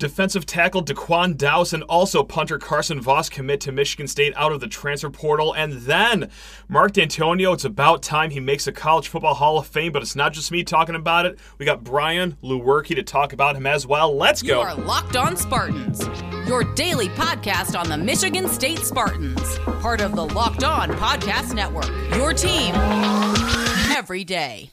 Defensive 0.00 0.46
tackle 0.46 0.80
D'Quan 0.80 1.36
Douse 1.36 1.74
and 1.74 1.82
also 1.82 2.24
punter 2.24 2.58
Carson 2.58 3.02
Voss 3.02 3.28
commit 3.28 3.60
to 3.60 3.70
Michigan 3.70 4.08
State 4.08 4.32
out 4.34 4.50
of 4.50 4.58
the 4.58 4.66
transfer 4.66 5.10
portal. 5.10 5.52
And 5.54 5.74
then 5.74 6.30
Mark 6.68 6.92
Dantonio, 6.92 7.52
it's 7.52 7.66
about 7.66 8.02
time 8.02 8.30
he 8.30 8.40
makes 8.40 8.66
a 8.66 8.72
college 8.72 9.08
football 9.08 9.34
Hall 9.34 9.58
of 9.58 9.66
Fame, 9.66 9.92
but 9.92 10.00
it's 10.00 10.16
not 10.16 10.32
just 10.32 10.50
me 10.50 10.64
talking 10.64 10.94
about 10.94 11.26
it. 11.26 11.38
We 11.58 11.66
got 11.66 11.84
Brian 11.84 12.38
Lewerke 12.42 12.96
to 12.96 13.02
talk 13.02 13.34
about 13.34 13.56
him 13.56 13.66
as 13.66 13.86
well. 13.86 14.16
Let's 14.16 14.40
go. 14.40 14.62
You 14.62 14.68
are 14.68 14.74
Locked 14.74 15.16
On 15.16 15.36
Spartans, 15.36 16.00
your 16.48 16.64
daily 16.72 17.10
podcast 17.10 17.78
on 17.78 17.90
the 17.90 17.98
Michigan 17.98 18.48
State 18.48 18.78
Spartans, 18.78 19.58
part 19.82 20.00
of 20.00 20.16
the 20.16 20.24
Locked 20.24 20.64
On 20.64 20.88
Podcast 20.92 21.52
Network. 21.52 21.90
Your 22.16 22.32
team 22.32 22.74
every 23.94 24.24
day. 24.24 24.70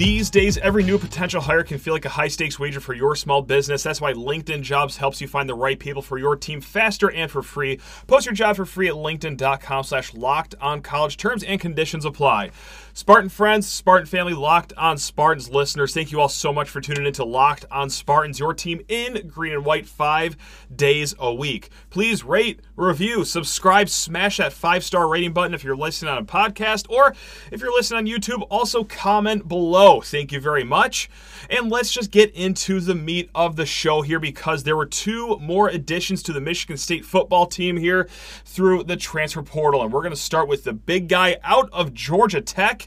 These 0.00 0.30
days, 0.30 0.56
every 0.56 0.82
new 0.82 0.96
potential 0.96 1.42
hire 1.42 1.62
can 1.62 1.76
feel 1.76 1.92
like 1.92 2.06
a 2.06 2.08
high 2.08 2.28
stakes 2.28 2.58
wager 2.58 2.80
for 2.80 2.94
your 2.94 3.14
small 3.14 3.42
business. 3.42 3.82
That's 3.82 4.00
why 4.00 4.14
LinkedIn 4.14 4.62
Jobs 4.62 4.96
helps 4.96 5.20
you 5.20 5.28
find 5.28 5.46
the 5.46 5.54
right 5.54 5.78
people 5.78 6.00
for 6.00 6.16
your 6.16 6.36
team 6.36 6.62
faster 6.62 7.10
and 7.10 7.30
for 7.30 7.42
free. 7.42 7.80
Post 8.06 8.24
your 8.24 8.32
job 8.32 8.56
for 8.56 8.64
free 8.64 8.88
at 8.88 8.94
linkedin.com 8.94 9.84
slash 9.84 10.14
locked 10.14 10.54
on 10.58 10.80
college. 10.80 11.18
Terms 11.18 11.42
and 11.42 11.60
conditions 11.60 12.06
apply. 12.06 12.50
Spartan 13.00 13.30
friends, 13.30 13.66
Spartan 13.66 14.04
family, 14.04 14.34
Locked 14.34 14.74
on 14.76 14.98
Spartans 14.98 15.48
listeners, 15.48 15.94
thank 15.94 16.12
you 16.12 16.20
all 16.20 16.28
so 16.28 16.52
much 16.52 16.68
for 16.68 16.82
tuning 16.82 17.06
in 17.06 17.14
to 17.14 17.24
Locked 17.24 17.64
on 17.70 17.88
Spartans, 17.88 18.38
your 18.38 18.52
team 18.52 18.82
in 18.88 19.26
green 19.26 19.54
and 19.54 19.64
white 19.64 19.86
five 19.86 20.36
days 20.76 21.14
a 21.18 21.32
week. 21.32 21.70
Please 21.88 22.22
rate, 22.22 22.60
review, 22.76 23.24
subscribe, 23.24 23.88
smash 23.88 24.36
that 24.36 24.52
five 24.52 24.84
star 24.84 25.08
rating 25.08 25.32
button 25.32 25.54
if 25.54 25.64
you're 25.64 25.74
listening 25.74 26.12
on 26.12 26.18
a 26.18 26.24
podcast, 26.26 26.90
or 26.90 27.14
if 27.50 27.62
you're 27.62 27.72
listening 27.72 28.00
on 28.00 28.06
YouTube, 28.06 28.46
also 28.50 28.84
comment 28.84 29.48
below. 29.48 30.02
Thank 30.02 30.30
you 30.30 30.38
very 30.38 30.62
much. 30.62 31.08
And 31.48 31.70
let's 31.70 31.90
just 31.90 32.10
get 32.10 32.34
into 32.34 32.80
the 32.80 32.94
meat 32.94 33.30
of 33.34 33.56
the 33.56 33.64
show 33.64 34.02
here 34.02 34.20
because 34.20 34.62
there 34.62 34.76
were 34.76 34.84
two 34.84 35.38
more 35.38 35.70
additions 35.70 36.22
to 36.24 36.34
the 36.34 36.40
Michigan 36.40 36.76
State 36.76 37.06
football 37.06 37.46
team 37.46 37.78
here 37.78 38.10
through 38.44 38.84
the 38.84 38.96
transfer 38.96 39.42
portal. 39.42 39.82
And 39.82 39.90
we're 39.90 40.02
going 40.02 40.12
to 40.12 40.20
start 40.20 40.48
with 40.48 40.64
the 40.64 40.74
big 40.74 41.08
guy 41.08 41.38
out 41.42 41.70
of 41.72 41.94
Georgia 41.94 42.42
Tech, 42.42 42.86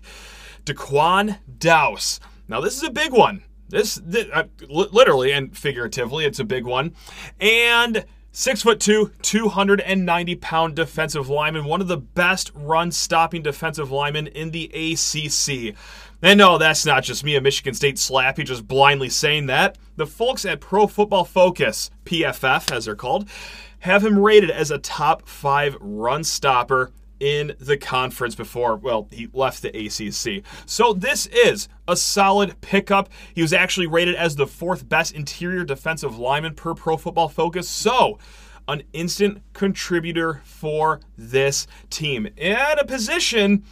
D'Quan 0.66 1.38
Douse. 1.58 2.20
Now, 2.48 2.62
this 2.62 2.78
is 2.78 2.84
a 2.84 2.92
big 2.92 3.12
one. 3.12 3.44
This, 3.70 3.96
this 4.04 4.28
uh, 4.34 4.44
literally 4.70 5.32
and 5.32 5.58
figuratively, 5.58 6.26
it's 6.26 6.40
a 6.40 6.44
big 6.44 6.66
one. 6.66 6.94
And 7.40 8.06
Six 8.36 8.64
foot 8.64 8.80
two, 8.80 9.12
290 9.22 10.36
pound 10.38 10.76
defensive 10.76 11.30
lineman, 11.30 11.66
one 11.66 11.82
of 11.82 11.88
the 11.88 11.98
best 11.98 12.50
run 12.56 12.92
stopping 12.92 13.44
defensive 13.44 13.92
linemen 13.92 14.26
in 14.26 14.50
the 14.50 14.72
ACC. 14.73 15.76
And 16.20 16.40
no, 16.40 16.58
that's 16.58 16.84
not 16.84 17.04
just 17.04 17.23
me, 17.23 17.36
a 17.36 17.42
Michigan 17.42 17.76
State 17.76 17.98
slappy, 17.98 18.44
just 18.44 18.67
blindly 18.67 19.10
saying 19.10 19.45
that. 19.48 19.78
The 19.98 20.08
folks 20.08 20.45
at 20.45 20.62
Pro 20.62 20.88
Football 20.88 21.26
Focus, 21.26 21.92
PFF 22.06 22.76
as 22.76 22.86
they're 22.86 22.95
called, 22.95 23.30
have 23.82 24.04
him 24.04 24.17
rated 24.17 24.50
as 24.50 24.72
a 24.72 24.80
top 24.80 25.28
five 25.28 25.78
run 25.80 26.23
stopper 26.23 26.92
in 27.19 27.56
the 27.59 27.78
conference 27.78 28.36
before, 28.36 28.75
well, 28.75 29.08
he 29.11 29.30
left 29.33 29.61
the 29.61 29.69
ACC. 29.69 30.44
So 30.66 30.94
this 30.94 31.28
is 31.28 31.67
a 31.88 31.95
solid 31.95 32.59
pickup. 32.61 33.09
He 33.33 33.42
was 33.42 33.53
actually 33.53 33.88
rated 33.88 34.16
as 34.16 34.36
the 34.36 34.47
fourth 34.47 34.88
best 34.88 35.14
interior 35.14 35.64
defensive 35.64 36.17
lineman 36.17 36.55
per 36.55 36.73
Pro 36.73 36.97
Football 36.97 37.30
Focus. 37.30 37.70
So, 37.70 38.20
an 38.67 38.83
instant 38.94 39.42
contributor 39.52 40.42
for 40.45 41.02
this 41.17 41.67
team 41.89 42.30
at 42.38 42.81
a 42.81 42.86
position 42.86 43.64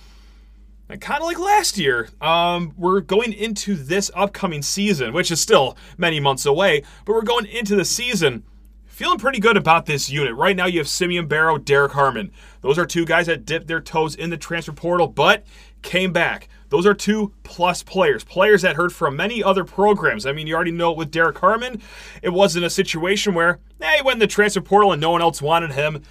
kind 1.00 1.22
of 1.22 1.28
like 1.28 1.40
last 1.40 1.78
year, 1.78 2.10
um, 2.20 2.74
we're 2.78 3.00
going 3.02 3.34
into 3.34 3.76
this 3.76 4.12
upcoming 4.14 4.62
season, 4.62 5.14
which 5.14 5.32
is 5.32 5.40
still 5.40 5.78
many 5.98 6.20
months 6.20 6.46
away, 6.46 6.84
but 7.06 7.14
we're 7.14 7.22
going 7.22 7.46
into 7.46 7.76
the 7.76 7.86
season 7.86 8.44
feeling 8.92 9.18
pretty 9.18 9.40
good 9.40 9.58
about 9.58 9.86
this 9.86 10.10
unit. 10.10 10.36
Right 10.36 10.56
now, 10.56 10.66
you 10.66 10.80
have 10.80 10.88
Simeon 10.88 11.26
Barrow, 11.26 11.58
Derek 11.58 11.94
Harmon. 11.94 12.32
Those 12.62 12.78
are 12.78 12.86
two 12.86 13.06
guys 13.06 13.28
that 13.28 13.46
dipped 13.46 13.68
their 13.68 13.82
toes 13.82 14.16
in 14.16 14.30
the 14.30 14.38
transfer 14.38 14.74
portal, 14.74 15.08
but 15.08 15.46
came 15.82 16.12
back. 16.12 16.50
Those 16.70 16.86
are 16.86 16.94
two 16.94 17.34
plus 17.44 17.84
players, 17.84 18.24
players 18.24 18.62
that 18.62 18.76
heard 18.76 18.94
from 18.94 19.16
many 19.16 19.44
other 19.44 19.64
programs. 19.64 20.26
I 20.26 20.34
mean, 20.34 20.46
you 20.46 20.56
already 20.56 20.72
know 20.72 20.92
it 20.92 20.98
with 20.98 21.10
Derek 21.10 21.38
Harmon, 21.38 21.82
it 22.22 22.30
wasn't 22.30 22.66
a 22.66 22.70
situation 22.70 23.34
where 23.34 23.60
hey, 23.82 23.98
he 23.98 24.04
went 24.04 24.16
in 24.16 24.20
the 24.20 24.28
transfer 24.28 24.62
portal 24.62 24.92
and 24.92 25.02
no 25.02 25.12
one 25.12 25.22
else 25.22 25.42
wanted 25.42 25.72
him. 25.72 26.04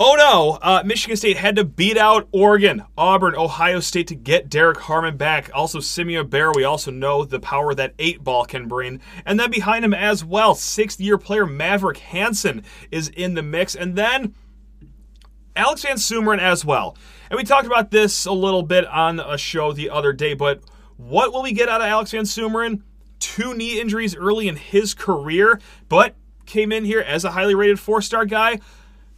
Oh 0.00 0.14
no, 0.16 0.58
uh, 0.62 0.84
Michigan 0.84 1.16
State 1.16 1.38
had 1.38 1.56
to 1.56 1.64
beat 1.64 1.98
out 1.98 2.28
Oregon, 2.30 2.84
Auburn, 2.96 3.34
Ohio 3.34 3.80
State 3.80 4.06
to 4.06 4.14
get 4.14 4.48
Derek 4.48 4.78
Harmon 4.78 5.16
back. 5.16 5.50
Also, 5.52 5.80
Simeon 5.80 6.28
Bear, 6.28 6.52
we 6.52 6.62
also 6.62 6.92
know 6.92 7.24
the 7.24 7.40
power 7.40 7.74
that 7.74 7.94
eight 7.98 8.22
ball 8.22 8.44
can 8.44 8.68
bring. 8.68 9.00
And 9.26 9.40
then 9.40 9.50
behind 9.50 9.84
him 9.84 9.92
as 9.92 10.24
well, 10.24 10.54
sixth 10.54 11.00
year 11.00 11.18
player 11.18 11.46
Maverick 11.46 11.98
Hansen 11.98 12.62
is 12.92 13.08
in 13.08 13.34
the 13.34 13.42
mix. 13.42 13.74
And 13.74 13.96
then 13.96 14.36
Alex 15.56 15.82
Van 15.82 15.96
Sumeren 15.96 16.38
as 16.38 16.64
well. 16.64 16.96
And 17.28 17.36
we 17.36 17.42
talked 17.42 17.66
about 17.66 17.90
this 17.90 18.24
a 18.24 18.32
little 18.32 18.62
bit 18.62 18.86
on 18.86 19.18
a 19.18 19.36
show 19.36 19.72
the 19.72 19.90
other 19.90 20.12
day, 20.12 20.32
but 20.32 20.62
what 20.96 21.32
will 21.32 21.42
we 21.42 21.50
get 21.50 21.68
out 21.68 21.80
of 21.80 21.88
Alex 21.88 22.12
Van 22.12 22.22
Sumeren? 22.22 22.82
Two 23.18 23.52
knee 23.52 23.80
injuries 23.80 24.14
early 24.14 24.46
in 24.46 24.54
his 24.54 24.94
career, 24.94 25.60
but 25.88 26.14
came 26.46 26.70
in 26.70 26.84
here 26.84 27.00
as 27.00 27.24
a 27.24 27.32
highly 27.32 27.56
rated 27.56 27.80
four 27.80 28.00
star 28.00 28.24
guy. 28.24 28.60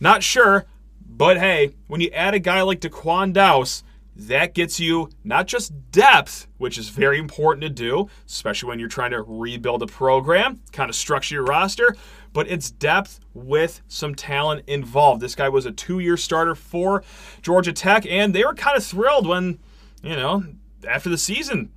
Not 0.00 0.22
sure, 0.22 0.64
but 1.06 1.36
hey, 1.36 1.74
when 1.86 2.00
you 2.00 2.08
add 2.10 2.32
a 2.32 2.38
guy 2.38 2.62
like 2.62 2.80
D'Quan 2.80 3.32
Douse, 3.32 3.84
that 4.16 4.54
gets 4.54 4.80
you 4.80 5.10
not 5.24 5.46
just 5.46 5.72
depth, 5.92 6.46
which 6.58 6.78
is 6.78 6.88
very 6.88 7.18
important 7.18 7.62
to 7.62 7.70
do, 7.70 8.08
especially 8.26 8.68
when 8.68 8.78
you're 8.78 8.88
trying 8.88 9.10
to 9.12 9.22
rebuild 9.22 9.82
a 9.82 9.86
program, 9.86 10.60
kind 10.72 10.88
of 10.88 10.96
structure 10.96 11.36
your 11.36 11.44
roster, 11.44 11.94
but 12.32 12.48
it's 12.48 12.70
depth 12.70 13.20
with 13.34 13.82
some 13.88 14.14
talent 14.14 14.64
involved. 14.66 15.20
This 15.20 15.34
guy 15.34 15.48
was 15.48 15.66
a 15.66 15.72
two 15.72 15.98
year 15.98 16.16
starter 16.16 16.54
for 16.54 17.02
Georgia 17.42 17.72
Tech, 17.72 18.04
and 18.06 18.34
they 18.34 18.44
were 18.44 18.54
kind 18.54 18.76
of 18.76 18.84
thrilled 18.84 19.26
when, 19.26 19.58
you 20.02 20.16
know, 20.16 20.44
after 20.86 21.08
the 21.08 21.18
season, 21.18 21.70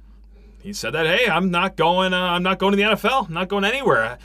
he 0.62 0.72
said 0.72 0.94
that, 0.94 1.06
hey, 1.06 1.30
I'm 1.30 1.52
not 1.52 1.76
going, 1.76 2.14
uh, 2.14 2.18
I'm 2.18 2.44
not 2.44 2.60
going 2.60 2.72
to 2.72 2.78
the 2.78 2.84
NFL, 2.84 3.28
I'm 3.28 3.34
not 3.34 3.50
going 3.50 3.66
anywhere 3.66 4.18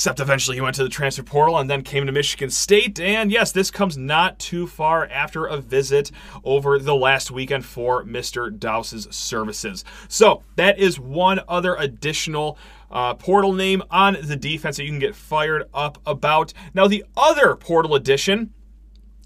except 0.00 0.18
eventually 0.18 0.56
he 0.56 0.62
went 0.62 0.74
to 0.74 0.82
the 0.82 0.88
transfer 0.88 1.22
portal 1.22 1.58
and 1.58 1.68
then 1.68 1.82
came 1.82 2.06
to 2.06 2.10
Michigan 2.10 2.48
State. 2.48 2.98
And 2.98 3.30
yes, 3.30 3.52
this 3.52 3.70
comes 3.70 3.98
not 3.98 4.38
too 4.38 4.66
far 4.66 5.06
after 5.08 5.44
a 5.44 5.58
visit 5.58 6.10
over 6.42 6.78
the 6.78 6.94
last 6.94 7.30
weekend 7.30 7.66
for 7.66 8.02
Mr. 8.02 8.50
Douse's 8.50 9.06
services. 9.14 9.84
So 10.08 10.42
that 10.56 10.78
is 10.78 10.98
one 10.98 11.42
other 11.46 11.74
additional 11.74 12.56
uh, 12.90 13.12
portal 13.12 13.52
name 13.52 13.82
on 13.90 14.16
the 14.22 14.36
defense 14.36 14.78
that 14.78 14.84
you 14.84 14.90
can 14.90 15.00
get 15.00 15.14
fired 15.14 15.64
up 15.74 15.98
about. 16.06 16.54
Now, 16.72 16.88
the 16.88 17.04
other 17.14 17.54
portal 17.54 17.94
addition. 17.94 18.54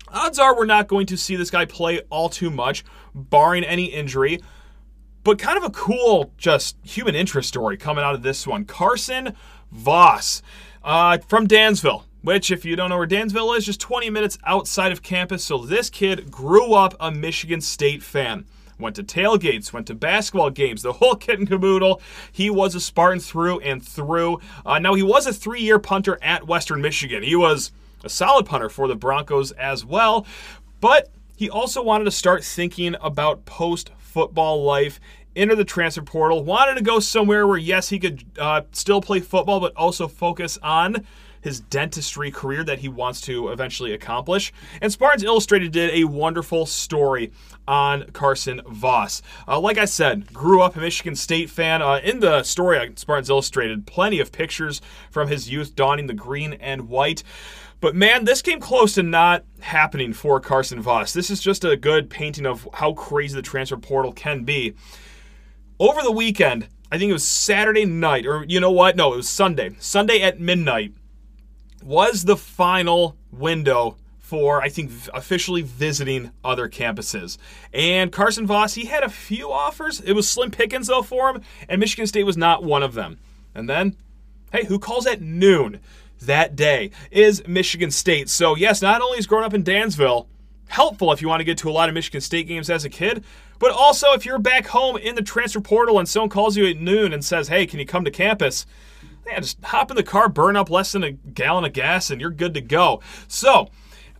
Odds 0.09 0.41
are 0.41 0.57
we're 0.57 0.65
not 0.65 0.89
going 0.89 1.07
to 1.07 1.17
see 1.17 1.37
this 1.37 1.53
guy 1.53 1.67
play 1.67 2.01
all 2.11 2.29
too 2.29 2.51
much, 2.51 2.85
barring 3.15 3.63
any 3.63 3.85
injury 3.85 4.41
but 5.25 5.39
kind 5.39 5.57
of 5.57 5.65
a 5.65 5.71
cool, 5.71 6.31
just 6.37 6.77
human 6.85 7.15
interest 7.15 7.49
story 7.49 7.77
coming 7.77 8.05
out 8.05 8.15
of 8.15 8.23
this 8.23 8.47
one. 8.47 8.65
Carson 8.67 9.35
Voss 9.73 10.43
uh, 10.85 11.19
from 11.27 11.49
Dansville, 11.49 12.05
which, 12.23 12.51
if 12.51 12.65
you 12.65 12.77
don't 12.77 12.91
know 12.91 12.99
where 12.99 13.07
Dansville 13.07 13.55
is, 13.55 13.65
just 13.65 13.81
20 13.81 14.11
minutes 14.11 14.39
outside 14.45 14.93
of 14.93 15.03
campus. 15.03 15.43
So 15.43 15.59
this 15.59 15.91
kid 15.91 16.31
grew 16.31 16.75
up 16.75 16.95
a 17.01 17.11
Michigan 17.11 17.61
State 17.61 18.03
fan. 18.03 18.45
Went 18.79 18.97
to 18.97 19.05
tailgates, 19.05 19.73
went 19.73 19.87
to 19.87 19.95
basketball 19.95 20.51
games, 20.51 20.83
the 20.83 20.95
whole 20.95 21.15
kit 21.15 21.39
and 21.39 21.49
caboodle. 21.49 22.03
He 22.31 22.51
was 22.51 22.75
a 22.75 22.81
Spartan 22.81 23.21
through 23.21 23.61
and 23.61 23.83
through. 23.83 24.41
Uh, 24.67 24.79
now, 24.79 24.95
he 24.95 25.03
was 25.03 25.27
a 25.27 25.33
three 25.33 25.63
year 25.63 25.79
punter 25.79 26.19
at 26.23 26.47
Western 26.47 26.83
Michigan. 26.83 27.23
He 27.23 27.37
was 27.37 27.73
a 28.03 28.09
solid 28.09 28.47
punter 28.47 28.69
for 28.69 28.89
the 28.89 28.97
Broncos 28.97 29.53
as 29.53 29.85
well. 29.85 30.27
But 30.81 31.09
he 31.37 31.49
also 31.49 31.83
wanted 31.83 32.05
to 32.05 32.11
start 32.11 32.45
thinking 32.45 32.95
about 33.01 33.47
post 33.47 33.91
football 34.15 34.63
life 34.63 35.01
enter 35.35 35.57
the 35.57 35.65
transfer 35.65 36.03
portal, 36.03 36.45
wanted 36.45 36.77
to 36.77 36.83
go 36.83 37.01
somewhere 37.01 37.47
where, 37.49 37.59
yes, 37.59 37.89
he 37.89 37.99
could 37.99 38.25
uh, 38.39 38.63
still 38.71 39.01
play 39.01 39.19
football, 39.19 39.59
but 39.59 39.75
also 39.75 40.07
focus 40.07 40.57
on 40.63 41.05
his 41.41 41.59
dentistry 41.59 42.31
career 42.31 42.63
that 42.63 42.79
he 42.79 42.89
wants 42.89 43.21
to 43.21 43.49
eventually 43.49 43.93
accomplish. 43.93 44.53
And 44.81 44.93
Spartans 44.93 45.25
Illustrated 45.25 45.73
did 45.73 45.91
a 45.91 46.05
wonderful 46.05 46.65
story 46.65 47.33
on 47.67 48.11
Carson 48.13 48.61
Voss. 48.67 49.23
Uh, 49.49 49.59
like 49.61 49.79
I 49.79 49.85
said, 49.85 50.33
grew 50.33 50.63
up 50.63 50.77
a 50.77 50.81
Michigan 50.81 51.17
State 51.17 51.51
fan. 51.51 51.83
Uh, 51.83 52.01
in 52.03 52.21
the 52.21 52.43
story 52.43 52.79
on 52.79 52.97
Spartans 52.97 53.31
Illustrated, 53.31 53.87
plenty 53.87 54.21
of 54.21 54.33
pictures 54.33 54.81
from 55.11 55.29
his 55.29 55.51
youth 55.51 55.75
donning 55.75 56.07
the 56.07 56.15
green 56.15 56.55
and 56.55 56.89
white. 56.89 57.23
But 57.81 57.95
man, 57.95 58.25
this 58.25 58.43
came 58.43 58.61
close 58.61 58.95
to 58.95 59.03
not 59.03 59.45
happening 59.61 60.13
for 60.13 60.41
Carson 60.41 60.81
Voss. 60.81 61.13
This 61.13 61.31
is 61.31 61.41
just 61.41 61.65
a 61.65 61.77
good 61.77 62.09
painting 62.09 62.47
of 62.47 62.69
how 62.75 62.93
crazy 62.93 63.35
the 63.35 63.43
transfer 63.43 63.77
portal 63.77 64.13
can 64.13 64.45
be 64.45 64.75
over 65.79 66.03
the 66.03 66.13
weekend, 66.13 66.69
I 66.91 66.99
think 66.99 67.11
it 67.11 67.15
was 67.15 67.27
Saturday 67.27 67.85
night, 67.85 68.27
or 68.27 68.45
you 68.49 68.61
know 68.61 68.71
what? 68.71 68.97
No, 68.97 69.13
it 69.13 69.17
was 69.17 69.29
Sunday. 69.29 69.75
Sunday 69.79 70.23
at 70.23 70.41
midnight 70.41 70.93
was 71.83 72.25
the 72.25 72.37
final 72.37 73.17
window 73.33 73.97
I 74.63 74.69
think, 74.69 74.91
officially 75.13 75.63
visiting 75.63 76.31
other 76.45 76.69
campuses. 76.69 77.39
And 77.73 78.13
Carson 78.13 78.47
Voss, 78.47 78.75
he 78.75 78.87
had 78.87 79.03
a 79.03 79.09
few 79.09 79.51
offers. 79.51 80.01
It 80.01 80.13
was 80.13 80.29
slim 80.29 80.51
pickings, 80.51 80.89
though, 80.89 81.03
for 81.03 81.31
him, 81.31 81.43
and 81.69 81.81
Michigan 81.81 82.07
State 82.07 82.25
was 82.25 82.37
not 82.37 82.63
one 82.63 82.83
of 82.83 82.95
them. 82.95 83.19
And 83.55 83.69
then, 83.69 83.97
hey, 84.53 84.65
who 84.65 84.79
calls 84.79 85.07
at 85.07 85.21
noon 85.21 85.81
that 86.21 86.57
day 86.57 86.91
is 87.11 87.47
Michigan 87.47 87.91
State. 87.91 88.29
So, 88.29 88.57
yes, 88.57 88.83
not 88.83 89.03
only 89.03 89.19
is 89.19 89.27
growing 89.27 89.45
up 89.45 89.55
in 89.55 89.63
Dansville 89.63 90.29
helpful 90.69 91.13
if 91.13 91.23
you 91.23 91.29
want 91.29 91.41
to 91.41 91.45
get 91.45 91.59
to 91.59 91.71
a 91.71 91.73
lot 91.73 91.89
of 91.89 91.95
Michigan 91.95 92.21
State 92.21 92.49
games 92.49 92.71
as 92.71 92.85
a 92.85 92.91
kid, 92.91 93.25
but 93.59 93.71
also 93.71 94.13
if 94.13 94.27
you're 94.27 94.39
back 94.39 94.67
home 94.67 94.97
in 94.97 95.15
the 95.15 95.23
transfer 95.23 95.61
portal 95.61 95.99
and 95.99 96.09
someone 96.09 96.31
calls 96.31 96.57
you 96.57 96.67
at 96.67 96.81
noon 96.81 97.13
and 97.13 97.25
says, 97.25 97.49
hey, 97.49 97.67
can 97.67 97.79
you 97.79 97.87
come 97.87 98.05
to 98.05 98.11
campus? 98.11 98.67
Yeah, 99.27 99.41
just 99.41 99.63
hop 99.65 99.91
in 99.91 99.97
the 99.97 100.03
car, 100.03 100.29
burn 100.29 100.57
up 100.57 100.71
less 100.71 100.93
than 100.93 101.05
a 101.05 101.13
gallon 101.13 101.65
of 101.65 101.73
gas, 101.73 102.11
and 102.11 102.21
you're 102.21 102.31
good 102.31 102.55
to 102.55 102.61
go. 102.61 103.01
So, 103.29 103.71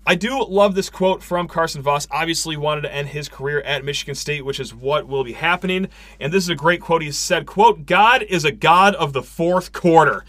I 0.07 0.17
do 0.17 0.45
love 0.45 0.75
this 0.75 0.91
quote 0.91 1.23
from 1.23 1.49
Carson 1.49 1.81
Voss. 1.81 2.07
Obviously, 2.11 2.59
wanted 2.59 2.83
to 2.83 2.95
end 2.95 3.09
his 3.09 3.29
career 3.29 3.63
at 3.63 3.87
Michigan 3.87 4.15
State, 4.15 4.45
which 4.45 4.61
is 4.61 4.75
what 4.75 5.09
will 5.09 5.25
be 5.25 5.33
happening. 5.33 5.89
And 6.21 6.31
this 6.31 6.45
is 6.45 6.51
a 6.51 6.55
great 6.55 6.83
quote. 6.83 7.01
He 7.01 7.11
said, 7.11 7.47
"quote 7.47 7.87
God 7.87 8.23
is 8.23 8.45
a 8.45 8.53
God 8.53 8.95
of 8.97 9.15
the 9.15 9.23
fourth 9.23 9.73
quarter." 9.73 10.25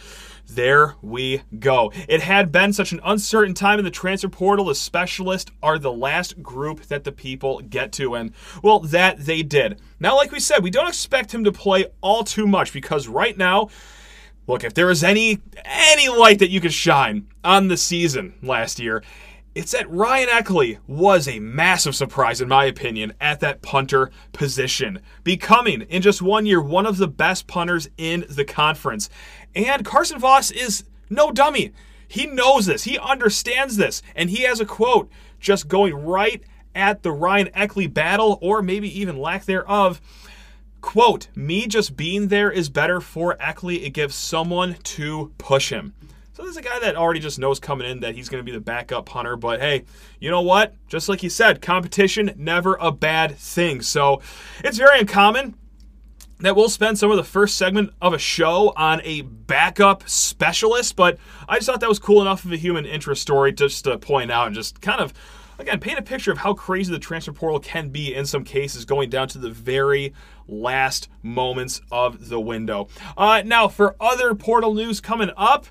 There 0.48 0.96
we 1.02 1.42
go. 1.60 1.92
It 2.08 2.22
had 2.22 2.52
been 2.52 2.72
such 2.72 2.94
an 2.94 3.02
uncertain 3.04 3.54
time 3.54 3.80
in 3.80 3.84
the 3.84 3.92
transfer 3.92 4.30
portal. 4.30 4.66
The 4.66 4.76
specialists 4.76 5.52
are 5.62 5.78
the 5.78 5.92
last 5.92 6.42
group 6.42 6.84
that 6.84 7.04
the 7.04 7.12
people 7.12 7.60
get 7.62 7.92
to, 7.94 8.14
and 8.16 8.32
well, 8.64 8.80
that 8.80 9.26
they 9.26 9.44
did. 9.44 9.82
Now, 10.00 10.16
like 10.16 10.32
we 10.32 10.40
said, 10.40 10.64
we 10.64 10.70
don't 10.70 10.88
expect 10.88 11.34
him 11.34 11.44
to 11.44 11.52
play 11.52 11.88
all 12.00 12.24
too 12.24 12.48
much 12.48 12.72
because 12.72 13.08
right 13.08 13.38
now 13.38 13.70
Look, 14.48 14.64
if 14.64 14.76
there 14.76 14.92
is 14.92 15.04
any 15.04 15.40
any 15.66 16.08
light 16.08 16.40
that 16.40 16.52
you 16.52 16.62
could 16.62 16.74
shine 16.74 17.28
on 17.44 17.68
the 17.68 17.78
season 17.78 18.36
last 18.44 18.80
year, 18.80 19.02
it's 19.56 19.72
that 19.72 19.90
Ryan 19.90 20.28
Eckley 20.28 20.80
was 20.86 21.30
a 21.30 21.40
massive 21.40 21.96
surprise, 21.96 22.42
in 22.42 22.50
my 22.50 22.66
opinion, 22.66 23.14
at 23.22 23.40
that 23.40 23.62
punter 23.62 24.12
position, 24.34 25.00
becoming 25.24 25.82
in 25.84 26.02
just 26.02 26.22
one 26.22 26.46
year 26.46 26.62
one 26.62 26.86
of 26.86 26.98
the 26.98 27.08
best 27.08 27.48
punters 27.48 27.88
in 27.98 28.26
the 28.30 28.44
conference. 28.44 29.10
And 29.56 29.86
Carson 29.86 30.20
Voss 30.20 30.52
is 30.52 30.84
no 31.10 31.32
dummy. 31.32 31.72
He 32.08 32.28
knows 32.28 32.66
this, 32.66 32.84
he 32.84 33.00
understands 33.00 33.78
this, 33.78 34.02
and 34.14 34.30
he 34.30 34.44
has 34.44 34.60
a 34.60 34.66
quote 34.66 35.10
just 35.40 35.70
going 35.70 35.96
right 35.96 36.44
at 36.76 37.02
the 37.02 37.12
Ryan 37.14 37.48
Eckley 37.54 37.92
battle, 37.92 38.38
or 38.42 38.62
maybe 38.62 39.00
even 39.00 39.18
lack 39.18 39.46
thereof. 39.46 40.02
Quote, 40.82 41.30
me 41.34 41.66
just 41.66 41.96
being 41.96 42.28
there 42.28 42.52
is 42.52 42.68
better 42.68 43.00
for 43.00 43.38
Eckley. 43.40 43.86
It 43.86 43.92
gives 43.92 44.16
someone 44.16 44.76
to 44.84 45.32
push 45.38 45.72
him. 45.72 45.94
So 46.36 46.44
there's 46.44 46.58
a 46.58 46.62
guy 46.62 46.80
that 46.80 46.98
already 46.98 47.22
just 47.22 47.40
knows 47.40 47.62
coming 47.62 47.90
in 47.90 48.02
that 48.02 48.14
he's 48.14 48.28
going 48.28 48.42
to 48.42 48.44
be 48.44 48.52
the 48.52 48.60
backup 48.60 49.06
punter. 49.06 49.38
But 49.38 49.62
hey, 49.62 49.86
you 50.20 50.30
know 50.30 50.42
what? 50.42 50.76
Just 50.90 51.08
like 51.08 51.22
he 51.22 51.30
said, 51.30 51.62
competition 51.62 52.34
never 52.36 52.76
a 52.82 52.92
bad 52.92 53.38
thing. 53.38 53.82
So 53.82 54.22
it's 54.62 54.78
very 54.78 55.00
uncommon 55.00 55.56
that 56.42 56.58
we'll 56.58 56.68
spend 56.68 57.00
some 57.00 57.10
of 57.10 57.16
the 57.16 57.24
first 57.24 57.58
segment 57.58 57.94
of 58.02 58.14
a 58.14 58.18
show 58.18 58.74
on 58.76 59.00
a 59.06 59.22
backup 59.22 60.10
specialist. 60.10 60.98
But 60.98 61.20
I 61.48 61.56
just 61.56 61.68
thought 61.68 61.80
that 61.80 61.88
was 61.88 62.00
cool 62.00 62.20
enough 62.22 62.44
of 62.44 62.52
a 62.52 62.58
human 62.58 62.86
interest 62.86 63.22
story 63.22 63.54
just 63.54 63.86
to 63.86 63.98
point 63.98 64.30
out 64.30 64.48
and 64.48 64.54
just 64.54 64.82
kind 64.82 65.00
of 65.00 65.14
again, 65.58 65.80
paint 65.80 65.98
a 65.98 66.02
picture 66.02 66.34
of 66.34 66.40
how 66.40 66.54
crazy 66.54 66.92
the 66.92 67.00
transfer 67.00 67.32
portal 67.32 67.62
can 67.62 67.88
be 67.88 68.14
in 68.14 68.26
some 68.26 68.44
cases, 68.44 68.84
going 68.84 69.10
down 69.10 69.30
to 69.30 69.38
the 69.38 69.50
very 69.50 70.14
last 70.50 71.08
moments 71.24 71.80
of 71.92 72.28
the 72.28 72.42
window. 72.42 72.90
Uh, 73.16 73.42
now, 73.46 73.70
for 73.70 73.96
other 74.02 74.36
portal 74.36 74.74
news 74.74 75.00
coming 75.00 75.32
up, 75.38 75.68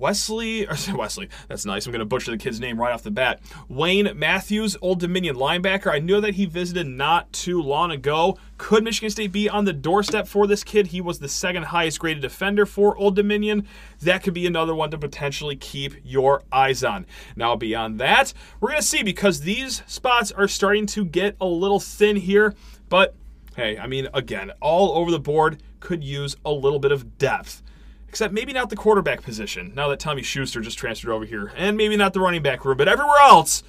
Wesley, 0.00 0.66
or 0.66 0.76
Wesley, 0.96 1.28
that's 1.48 1.66
nice. 1.66 1.86
I'm 1.86 1.92
going 1.92 2.00
to 2.00 2.06
butcher 2.06 2.30
the 2.30 2.38
kid's 2.38 2.58
name 2.58 2.80
right 2.80 2.92
off 2.92 3.02
the 3.02 3.10
bat. 3.10 3.40
Wayne 3.68 4.10
Matthews, 4.16 4.76
Old 4.80 5.00
Dominion 5.00 5.36
linebacker. 5.36 5.92
I 5.92 5.98
know 5.98 6.20
that 6.20 6.34
he 6.34 6.46
visited 6.46 6.86
not 6.86 7.32
too 7.32 7.62
long 7.62 7.90
ago. 7.90 8.38
Could 8.58 8.82
Michigan 8.82 9.10
State 9.10 9.32
be 9.32 9.48
on 9.48 9.64
the 9.64 9.72
doorstep 9.72 10.26
for 10.26 10.46
this 10.46 10.64
kid? 10.64 10.88
He 10.88 11.00
was 11.00 11.18
the 11.18 11.28
second 11.28 11.64
highest 11.64 12.00
graded 12.00 12.22
defender 12.22 12.66
for 12.66 12.96
Old 12.96 13.14
Dominion. 13.14 13.66
That 14.00 14.22
could 14.22 14.34
be 14.34 14.46
another 14.46 14.74
one 14.74 14.90
to 14.90 14.98
potentially 14.98 15.56
keep 15.56 15.94
your 16.02 16.42
eyes 16.50 16.82
on. 16.82 17.06
Now, 17.36 17.54
beyond 17.56 18.00
that, 18.00 18.32
we're 18.60 18.70
going 18.70 18.80
to 18.80 18.86
see 18.86 19.02
because 19.02 19.42
these 19.42 19.82
spots 19.86 20.32
are 20.32 20.48
starting 20.48 20.86
to 20.86 21.04
get 21.04 21.36
a 21.40 21.46
little 21.46 21.80
thin 21.80 22.16
here, 22.16 22.54
but 22.88 23.14
hey, 23.56 23.78
I 23.78 23.86
mean, 23.86 24.08
again, 24.14 24.52
all 24.60 24.96
over 24.96 25.10
the 25.10 25.20
board 25.20 25.62
could 25.80 26.02
use 26.04 26.36
a 26.44 26.50
little 26.50 26.78
bit 26.78 26.92
of 26.92 27.18
depth 27.18 27.62
except 28.10 28.34
maybe 28.34 28.52
not 28.52 28.70
the 28.70 28.76
quarterback 28.76 29.22
position 29.22 29.72
now 29.76 29.86
that 29.86 30.00
Tommy 30.00 30.20
Schuster 30.20 30.60
just 30.60 30.76
transferred 30.76 31.12
over 31.12 31.24
here, 31.24 31.52
and 31.56 31.76
maybe 31.76 31.96
not 31.96 32.12
the 32.12 32.18
running 32.18 32.42
back 32.42 32.64
room, 32.64 32.76
but 32.76 32.88
everywhere 32.88 33.20
else 33.20 33.62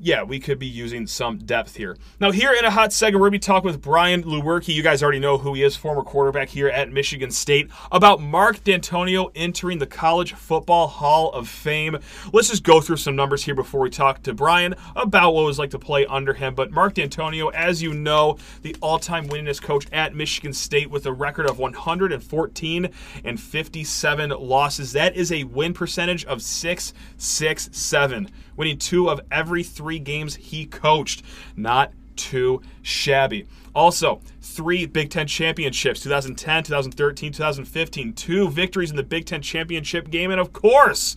yeah, 0.00 0.22
we 0.22 0.38
could 0.38 0.60
be 0.60 0.66
using 0.66 1.08
some 1.08 1.38
depth 1.38 1.74
here. 1.74 1.96
Now, 2.20 2.30
here 2.30 2.52
in 2.52 2.64
a 2.64 2.70
hot 2.70 2.92
second, 2.92 3.18
we're 3.18 3.30
going 3.30 3.40
to 3.40 3.46
be 3.46 3.52
talking 3.52 3.66
with 3.66 3.82
Brian 3.82 4.22
Lewerke. 4.22 4.72
You 4.72 4.82
guys 4.82 5.02
already 5.02 5.18
know 5.18 5.38
who 5.38 5.54
he 5.54 5.64
is, 5.64 5.74
former 5.74 6.02
quarterback 6.02 6.48
here 6.48 6.68
at 6.68 6.92
Michigan 6.92 7.32
State, 7.32 7.68
about 7.90 8.20
Mark 8.20 8.62
Dantonio 8.62 9.32
entering 9.34 9.78
the 9.78 9.86
College 9.86 10.34
Football 10.34 10.86
Hall 10.86 11.32
of 11.32 11.48
Fame. 11.48 11.98
Let's 12.32 12.48
just 12.48 12.62
go 12.62 12.80
through 12.80 12.98
some 12.98 13.16
numbers 13.16 13.42
here 13.42 13.56
before 13.56 13.80
we 13.80 13.90
talk 13.90 14.22
to 14.22 14.34
Brian 14.34 14.76
about 14.94 15.34
what 15.34 15.42
it 15.42 15.46
was 15.46 15.58
like 15.58 15.70
to 15.70 15.80
play 15.80 16.06
under 16.06 16.32
him. 16.32 16.54
But 16.54 16.70
Mark 16.70 16.94
Dantonio, 16.94 17.52
as 17.52 17.82
you 17.82 17.92
know, 17.92 18.38
the 18.62 18.76
all 18.80 19.00
time 19.00 19.28
winningest 19.28 19.62
coach 19.62 19.86
at 19.92 20.14
Michigan 20.14 20.52
State 20.52 20.90
with 20.90 21.06
a 21.06 21.12
record 21.12 21.50
of 21.50 21.58
114 21.58 22.88
and 23.24 23.40
57 23.40 24.30
losses. 24.30 24.92
That 24.92 25.16
is 25.16 25.32
a 25.32 25.42
win 25.42 25.74
percentage 25.74 26.24
of 26.24 26.40
667 26.40 28.28
winning 28.58 28.76
two 28.76 29.08
of 29.08 29.20
every 29.30 29.62
three 29.62 29.98
games 29.98 30.36
he 30.36 30.66
coached. 30.66 31.22
Not 31.56 31.92
too 32.16 32.60
shabby. 32.82 33.46
Also, 33.74 34.20
three 34.42 34.84
Big 34.84 35.08
Ten 35.08 35.26
championships 35.26 36.00
2010, 36.00 36.64
2013, 36.64 37.32
2015, 37.32 38.12
two 38.12 38.48
victories 38.50 38.90
in 38.90 38.96
the 38.96 39.02
Big 39.02 39.24
Ten 39.24 39.40
championship 39.40 40.10
game, 40.10 40.30
and 40.30 40.40
of 40.40 40.52
course, 40.52 41.16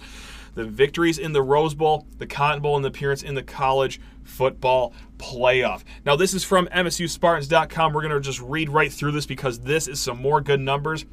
the 0.54 0.64
victories 0.64 1.18
in 1.18 1.34
the 1.34 1.42
Rose 1.42 1.74
Bowl, 1.74 2.06
the 2.20 2.28
Cotton 2.28 2.62
Bowl, 2.62 2.76
and 2.76 2.86
the 2.86 2.90
appearance 2.90 3.24
in 3.24 3.36
the 3.36 3.44
college 3.44 4.00
football 4.24 4.94
playoff. 5.18 5.84
Now, 6.06 6.16
this 6.16 6.34
is 6.34 6.44
from 6.44 6.68
MSUSpartans.com. 6.68 7.94
We're 7.94 8.02
going 8.02 8.14
to 8.14 8.20
just 8.20 8.42
read 8.42 8.70
right 8.70 8.92
through 8.92 9.14
this 9.14 9.26
because 9.26 9.60
this 9.60 9.88
is 9.88 10.00
some 10.00 10.22
more 10.22 10.42
good 10.42 10.60
numbers. 10.60 11.06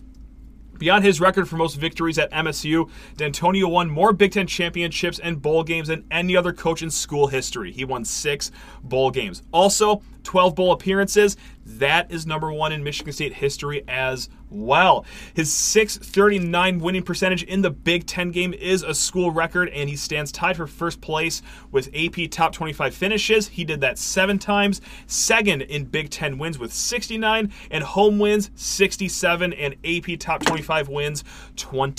Beyond 0.79 1.05
his 1.05 1.21
record 1.21 1.49
for 1.49 1.57
most 1.57 1.75
victories 1.77 2.19
at 2.19 2.31
MSU, 2.31 2.89
Dantonio 3.17 3.71
won 3.71 3.91
more 3.91 4.13
Big 4.13 4.33
Ten 4.33 4.47
championships 4.47 5.19
and 5.19 5.43
bowl 5.43 5.65
games 5.65 5.89
than 5.89 6.05
any 6.11 6.37
other 6.37 6.53
coach 6.53 6.83
in 6.83 6.91
school 6.91 7.27
history. 7.27 7.73
He 7.73 7.85
won 7.85 8.05
six 8.05 8.51
bowl 8.83 9.11
games. 9.11 9.43
Also, 9.53 10.03
12 10.29 10.55
bowl 10.55 10.73
appearances. 10.73 11.39
That 11.65 12.13
is 12.13 12.27
number 12.27 12.53
one 12.53 12.71
in 12.71 12.85
Michigan 12.85 13.15
State 13.15 13.33
history 13.33 13.83
as 13.89 14.29
well. 14.51 15.07
His 15.33 15.51
639 15.51 16.81
winning 16.81 17.03
percentage 17.03 17.45
in 17.45 17.63
the 17.63 17.71
Big 17.71 18.05
Ten 18.07 18.31
game 18.31 18.53
is 18.53 18.83
a 18.83 18.93
school 18.93 19.31
record, 19.31 19.71
and 19.71 19.89
he 19.89 19.97
stands 19.97 20.31
tied 20.31 20.59
for 20.59 20.67
first 20.67 21.01
place 21.01 21.41
with 21.73 21.89
AP 21.95 22.31
top 22.31 22.53
25 22.53 22.95
finishes. 22.95 23.49
He 23.49 23.65
did 23.65 23.81
that 23.81 23.97
seven 23.97 24.39
times. 24.39 24.83
Second 25.07 25.63
in 25.63 25.87
Big 25.87 26.11
Ten 26.11 26.37
wins 26.37 26.59
with 26.59 26.75
69, 26.75 27.51
and 27.71 27.85
home 27.85 28.19
wins 28.19 28.51
67, 28.55 29.55
and 29.55 29.77
AP 29.83 30.19
top 30.19 30.45
25 30.45 30.91
wins 30.91 31.25
21 31.57 31.95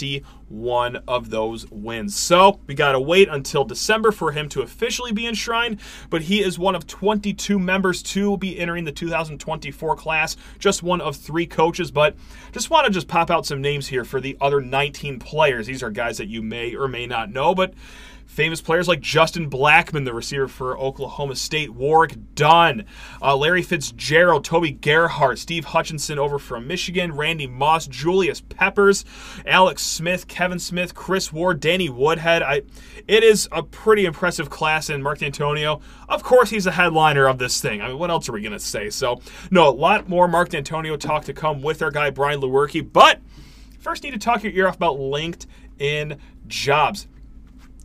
one 0.50 0.98
of 1.08 1.30
those 1.30 1.70
wins. 1.72 2.16
So 2.16 2.60
we 2.68 2.76
got 2.76 2.94
to 2.94 3.00
wait 3.00 3.30
until 3.30 3.64
December 3.64 4.12
for 4.12 4.32
him 4.32 4.50
to 4.50 4.62
officially 4.62 5.12
be 5.12 5.28
enshrined, 5.28 5.80
but 6.10 6.24
he 6.24 6.44
is 6.44 6.60
one 6.60 6.76
of 6.76 6.88
22 6.88 7.58
members 7.60 8.04
to 8.04 8.38
be 8.38 8.60
entering 8.60 8.84
the 8.84 8.92
2024 8.92 9.96
class, 9.96 10.36
just 10.58 10.84
one 10.84 11.02
of 11.02 11.16
three 11.16 11.46
coaches. 11.46 11.92
But 11.92 12.16
just 12.52 12.70
want 12.70 12.86
to 12.86 12.92
just 12.92 13.08
pop 13.08 13.30
out 13.30 13.46
some 13.46 13.62
names 13.62 13.88
here 13.88 14.04
for 14.04 14.20
the 14.20 14.38
other 14.42 14.62
19 14.62 15.20
players. 15.20 15.68
These 15.68 15.84
are 15.84 15.92
guys 15.92 16.18
that 16.18 16.28
you 16.28 16.42
may 16.42 16.76
or 16.76 16.88
may 16.88 17.06
not 17.06 17.32
know, 17.32 17.54
but 17.54 17.74
Famous 18.30 18.62
players 18.62 18.88
like 18.88 19.02
Justin 19.02 19.50
Blackmon, 19.50 20.06
the 20.06 20.14
receiver 20.14 20.48
for 20.48 20.78
Oklahoma 20.78 21.36
State, 21.36 21.72
Warrick 21.72 22.16
Dunn, 22.36 22.86
uh, 23.24 23.36
Larry 23.36 23.64
Fitzgerald, 23.64 24.46
Toby 24.46 24.72
Gerhart, 24.72 25.40
Steve 25.40 25.66
Hutchinson 25.66 26.20
over 26.20 26.38
from 26.38 26.68
Michigan, 26.68 27.16
Randy 27.16 27.48
Moss, 27.48 27.88
Julius 27.88 28.40
Peppers, 28.40 29.04
Alex 29.48 29.84
Smith, 29.84 30.28
Kevin 30.28 30.60
Smith, 30.60 30.94
Chris 30.94 31.34
Ward, 31.34 31.60
Danny 31.60 31.90
Woodhead. 31.90 32.44
I, 32.44 32.62
it 33.08 33.24
is 33.24 33.50
a 33.52 33.64
pretty 33.64 34.06
impressive 34.06 34.52
class 34.52 34.92
in 34.92 35.02
Mark 35.02 35.18
Dantonio. 35.18 35.82
Of 36.08 36.22
course, 36.22 36.52
he's 36.52 36.66
the 36.66 36.72
headliner 36.72 37.26
of 37.26 37.40
this 37.40 37.60
thing. 37.60 37.82
I 37.82 37.88
mean, 37.88 37.98
what 37.98 38.12
else 38.12 38.30
are 38.30 38.34
we 38.34 38.42
going 38.42 38.54
to 38.54 38.60
say? 38.60 38.92
So, 38.92 39.22
no, 39.50 39.68
a 39.68 39.72
lot 39.72 40.08
more 40.08 40.28
Mark 40.28 40.50
Dantonio 40.50 41.00
talk 41.00 41.26
to 41.26 41.34
come 41.34 41.64
with 41.64 41.82
our 41.82 41.92
guy, 41.92 42.12
Brian 42.12 42.42
Lewerke. 42.42 42.94
But 42.94 43.22
first, 43.80 44.04
need 44.04 44.12
to 44.12 44.20
talk 44.20 44.44
your 44.44 44.54
ear 44.54 44.68
off 44.68 44.76
about 44.76 44.98
LinkedIn 44.98 46.20
jobs. 46.48 47.08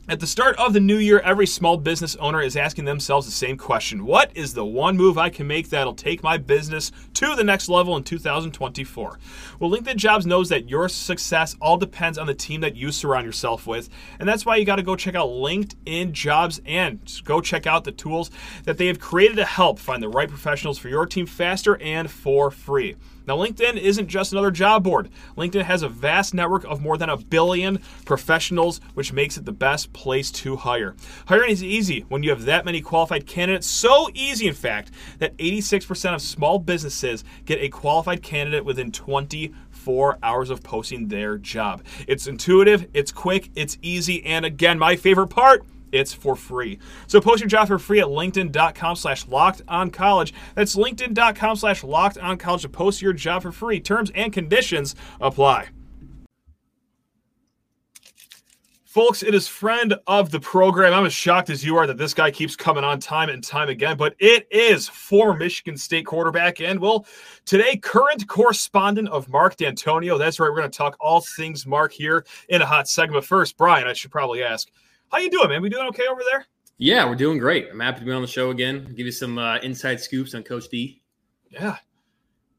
At 0.06 0.20
the 0.20 0.26
start 0.26 0.54
of 0.56 0.74
the 0.74 0.80
new 0.80 0.98
year, 0.98 1.20
every 1.20 1.46
small 1.46 1.78
business 1.78 2.14
owner 2.16 2.42
is 2.42 2.58
asking 2.58 2.84
themselves 2.84 3.24
the 3.24 3.32
same 3.32 3.56
question 3.56 4.04
What 4.04 4.30
is 4.34 4.52
the 4.52 4.64
one 4.64 4.98
move 4.98 5.16
I 5.16 5.30
can 5.30 5.46
make 5.46 5.70
that'll 5.70 5.94
take 5.94 6.22
my 6.22 6.36
business 6.36 6.92
to 7.14 7.34
the 7.34 7.42
next 7.42 7.70
level 7.70 7.96
in 7.96 8.04
2024? 8.04 9.18
Well, 9.58 9.70
LinkedIn 9.70 9.96
Jobs 9.96 10.26
knows 10.26 10.50
that 10.50 10.68
your 10.68 10.90
success 10.90 11.56
all 11.58 11.78
depends 11.78 12.18
on 12.18 12.26
the 12.26 12.34
team 12.34 12.60
that 12.60 12.76
you 12.76 12.92
surround 12.92 13.24
yourself 13.24 13.66
with. 13.66 13.88
And 14.18 14.28
that's 14.28 14.44
why 14.44 14.56
you 14.56 14.66
got 14.66 14.76
to 14.76 14.82
go 14.82 14.94
check 14.94 15.14
out 15.14 15.30
LinkedIn 15.30 16.12
Jobs 16.12 16.60
and 16.66 17.00
go 17.24 17.40
check 17.40 17.66
out 17.66 17.84
the 17.84 17.92
tools 17.92 18.30
that 18.64 18.76
they 18.76 18.88
have 18.88 19.00
created 19.00 19.36
to 19.36 19.46
help 19.46 19.78
find 19.78 20.02
the 20.02 20.10
right 20.10 20.28
professionals 20.28 20.76
for 20.76 20.90
your 20.90 21.06
team 21.06 21.24
faster 21.24 21.80
and 21.80 22.10
for 22.10 22.50
free. 22.50 22.94
Now, 23.26 23.36
LinkedIn 23.36 23.76
isn't 23.78 24.08
just 24.08 24.32
another 24.32 24.50
job 24.50 24.84
board. 24.84 25.08
LinkedIn 25.36 25.62
has 25.62 25.82
a 25.82 25.88
vast 25.88 26.34
network 26.34 26.64
of 26.64 26.82
more 26.82 26.98
than 26.98 27.08
a 27.08 27.16
billion 27.16 27.80
professionals, 28.04 28.80
which 28.94 29.12
makes 29.12 29.36
it 29.36 29.44
the 29.44 29.52
best 29.52 29.92
place 29.92 30.30
to 30.32 30.56
hire. 30.56 30.94
Hiring 31.26 31.50
is 31.50 31.64
easy 31.64 32.04
when 32.08 32.22
you 32.22 32.30
have 32.30 32.44
that 32.44 32.64
many 32.64 32.80
qualified 32.80 33.26
candidates. 33.26 33.66
So 33.66 34.08
easy, 34.14 34.46
in 34.46 34.54
fact, 34.54 34.90
that 35.18 35.36
86% 35.38 36.14
of 36.14 36.20
small 36.20 36.58
businesses 36.58 37.24
get 37.44 37.60
a 37.60 37.68
qualified 37.68 38.22
candidate 38.22 38.64
within 38.64 38.92
24 38.92 40.18
hours 40.22 40.50
of 40.50 40.62
posting 40.62 41.08
their 41.08 41.38
job. 41.38 41.82
It's 42.06 42.26
intuitive, 42.26 42.88
it's 42.92 43.12
quick, 43.12 43.50
it's 43.54 43.78
easy, 43.80 44.24
and 44.24 44.44
again, 44.44 44.78
my 44.78 44.96
favorite 44.96 45.28
part 45.28 45.64
it's 45.94 46.12
for 46.12 46.36
free. 46.36 46.78
So 47.06 47.20
post 47.20 47.40
your 47.40 47.48
job 47.48 47.68
for 47.68 47.78
free 47.78 48.00
at 48.00 48.06
linkedin.com 48.06 48.96
slash 48.96 49.26
locked 49.28 49.62
on 49.68 49.90
college. 49.90 50.34
That's 50.54 50.76
linkedin.com 50.76 51.56
slash 51.56 51.84
locked 51.84 52.18
on 52.18 52.36
college 52.36 52.62
to 52.62 52.68
post 52.68 53.00
your 53.00 53.12
job 53.12 53.42
for 53.42 53.52
free. 53.52 53.80
Terms 53.80 54.10
and 54.14 54.32
conditions 54.32 54.94
apply. 55.20 55.68
Folks, 58.94 59.24
it 59.24 59.34
is 59.34 59.48
friend 59.48 59.96
of 60.06 60.30
the 60.30 60.38
program. 60.38 60.94
I'm 60.94 61.04
as 61.04 61.12
shocked 61.12 61.50
as 61.50 61.64
you 61.64 61.76
are 61.76 61.84
that 61.84 61.98
this 61.98 62.14
guy 62.14 62.30
keeps 62.30 62.54
coming 62.54 62.84
on 62.84 63.00
time 63.00 63.28
and 63.28 63.42
time 63.42 63.68
again, 63.68 63.96
but 63.96 64.14
it 64.20 64.46
is 64.52 64.88
former 64.88 65.36
Michigan 65.36 65.76
State 65.76 66.06
quarterback 66.06 66.60
and, 66.60 66.78
well, 66.78 67.04
today, 67.44 67.76
current 67.76 68.28
correspondent 68.28 69.08
of 69.08 69.28
Mark 69.28 69.56
Dantonio. 69.56 70.16
That's 70.16 70.38
right. 70.38 70.48
We're 70.48 70.58
going 70.58 70.70
to 70.70 70.78
talk 70.78 70.96
all 71.00 71.22
things 71.36 71.66
Mark 71.66 71.92
here 71.92 72.24
in 72.48 72.62
a 72.62 72.66
hot 72.66 72.86
segment. 72.86 73.24
First, 73.24 73.56
Brian, 73.56 73.88
I 73.88 73.94
should 73.94 74.12
probably 74.12 74.44
ask, 74.44 74.70
how 75.14 75.20
you 75.20 75.30
doing, 75.30 75.48
man? 75.48 75.62
We 75.62 75.68
doing 75.68 75.86
okay 75.88 76.06
over 76.10 76.22
there? 76.28 76.44
Yeah, 76.78 77.08
we're 77.08 77.14
doing 77.14 77.38
great. 77.38 77.68
I'm 77.70 77.78
happy 77.78 78.00
to 78.00 78.04
be 78.04 78.10
on 78.10 78.20
the 78.20 78.26
show 78.26 78.50
again. 78.50 78.92
Give 78.96 79.06
you 79.06 79.12
some 79.12 79.38
uh, 79.38 79.58
inside 79.58 80.00
scoops 80.00 80.34
on 80.34 80.42
Coach 80.42 80.68
D. 80.68 81.02
Yeah, 81.50 81.76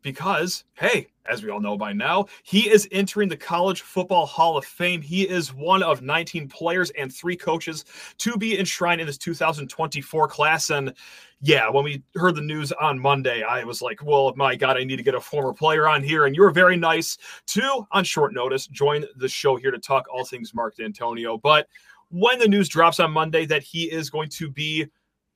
because 0.02 0.64
hey, 0.76 1.08
as 1.26 1.44
we 1.44 1.50
all 1.50 1.60
know 1.60 1.78
by 1.78 1.92
now, 1.92 2.28
he 2.44 2.70
is 2.70 2.88
entering 2.94 3.28
the 3.28 3.36
College 3.36 3.82
Football 3.82 4.26
Hall 4.26 4.58
of 4.58 4.64
Fame. 4.64 5.02
He 5.02 5.28
is 5.28 5.54
one 5.54 5.84
of 5.84 6.02
19 6.02 6.48
players 6.48 6.92
and 6.92 7.14
three 7.14 7.36
coaches 7.36 7.84
to 8.20 8.38
be 8.38 8.58
enshrined 8.58 9.02
in 9.02 9.08
this 9.08 9.18
2024 9.18 10.28
class. 10.30 10.70
And 10.70 10.94
yeah, 11.42 11.70
when 11.70 11.84
we 11.84 12.04
heard 12.16 12.36
the 12.36 12.42
news 12.42 12.72
on 12.72 12.98
Monday, 12.98 13.44
I 13.44 13.66
was 13.66 13.82
like, 13.82 14.02
well, 14.02 14.32
my 14.38 14.56
God, 14.56 14.78
I 14.78 14.86
need 14.86 14.98
to 14.98 15.04
get 15.04 15.16
a 15.16 15.20
former 15.20 15.52
player 15.52 15.90
on 15.90 16.02
here. 16.02 16.26
And 16.26 16.36
you 16.36 16.42
were 16.42 16.52
very 16.52 16.78
nice 16.78 17.18
to, 17.48 17.86
on 17.92 18.06
short 18.06 18.34
notice, 18.34 18.68
join 18.68 19.04
the 19.18 19.28
show 19.28 19.58
here 19.58 19.72
to 19.72 19.80
talk 19.80 20.06
all 20.10 20.24
things 20.24 20.54
Mark 20.54 20.78
Dantonio. 20.78 21.42
But 21.42 21.68
when 22.10 22.40
the 22.40 22.48
news 22.48 22.70
drops 22.70 23.00
on 23.00 23.12
Monday 23.12 23.46
that 23.46 23.64
he 23.64 23.92
is 23.92 24.10
going 24.10 24.30
to 24.30 24.50
be 24.50 24.86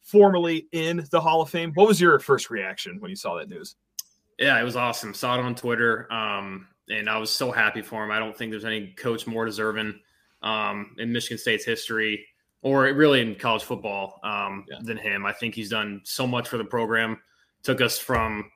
formally 0.02 0.68
in 0.72 1.06
the 1.12 1.22
Hall 1.22 1.42
of 1.42 1.50
Fame, 1.50 1.72
what 1.74 1.88
was 1.88 2.00
your 2.00 2.20
first 2.20 2.50
reaction 2.50 3.00
when 3.00 3.10
you 3.10 3.16
saw 3.16 3.36
that 3.36 3.50
news? 3.50 3.76
Yeah, 4.38 4.60
it 4.60 4.64
was 4.64 4.76
awesome. 4.76 5.14
Saw 5.14 5.38
it 5.38 5.42
on 5.42 5.54
Twitter, 5.54 6.12
um, 6.12 6.68
and 6.90 7.10
I 7.10 7.18
was 7.18 7.30
so 7.30 7.52
happy 7.52 7.82
for 7.82 8.04
him. 8.04 8.12
I 8.12 8.20
don't 8.20 8.36
think 8.36 8.52
there's 8.52 8.66
any 8.66 8.94
coach 8.94 9.28
more 9.28 9.46
deserving 9.46 10.00
um, 10.42 10.96
in 10.98 11.12
Michigan 11.12 11.38
State's 11.38 11.66
history, 11.66 12.26
or 12.62 12.84
really 12.94 13.22
in 13.22 13.36
college 13.36 13.64
football, 13.64 14.20
um, 14.24 14.66
yeah. 14.70 14.78
than 14.82 14.98
him. 14.98 15.26
I 15.26 15.34
think 15.34 15.56
he's 15.56 15.70
done 15.70 16.02
so 16.06 16.26
much 16.26 16.48
for 16.48 16.58
the 16.58 16.64
program. 16.64 17.20
Took 17.64 17.82
us 17.82 18.00
from 18.00 18.50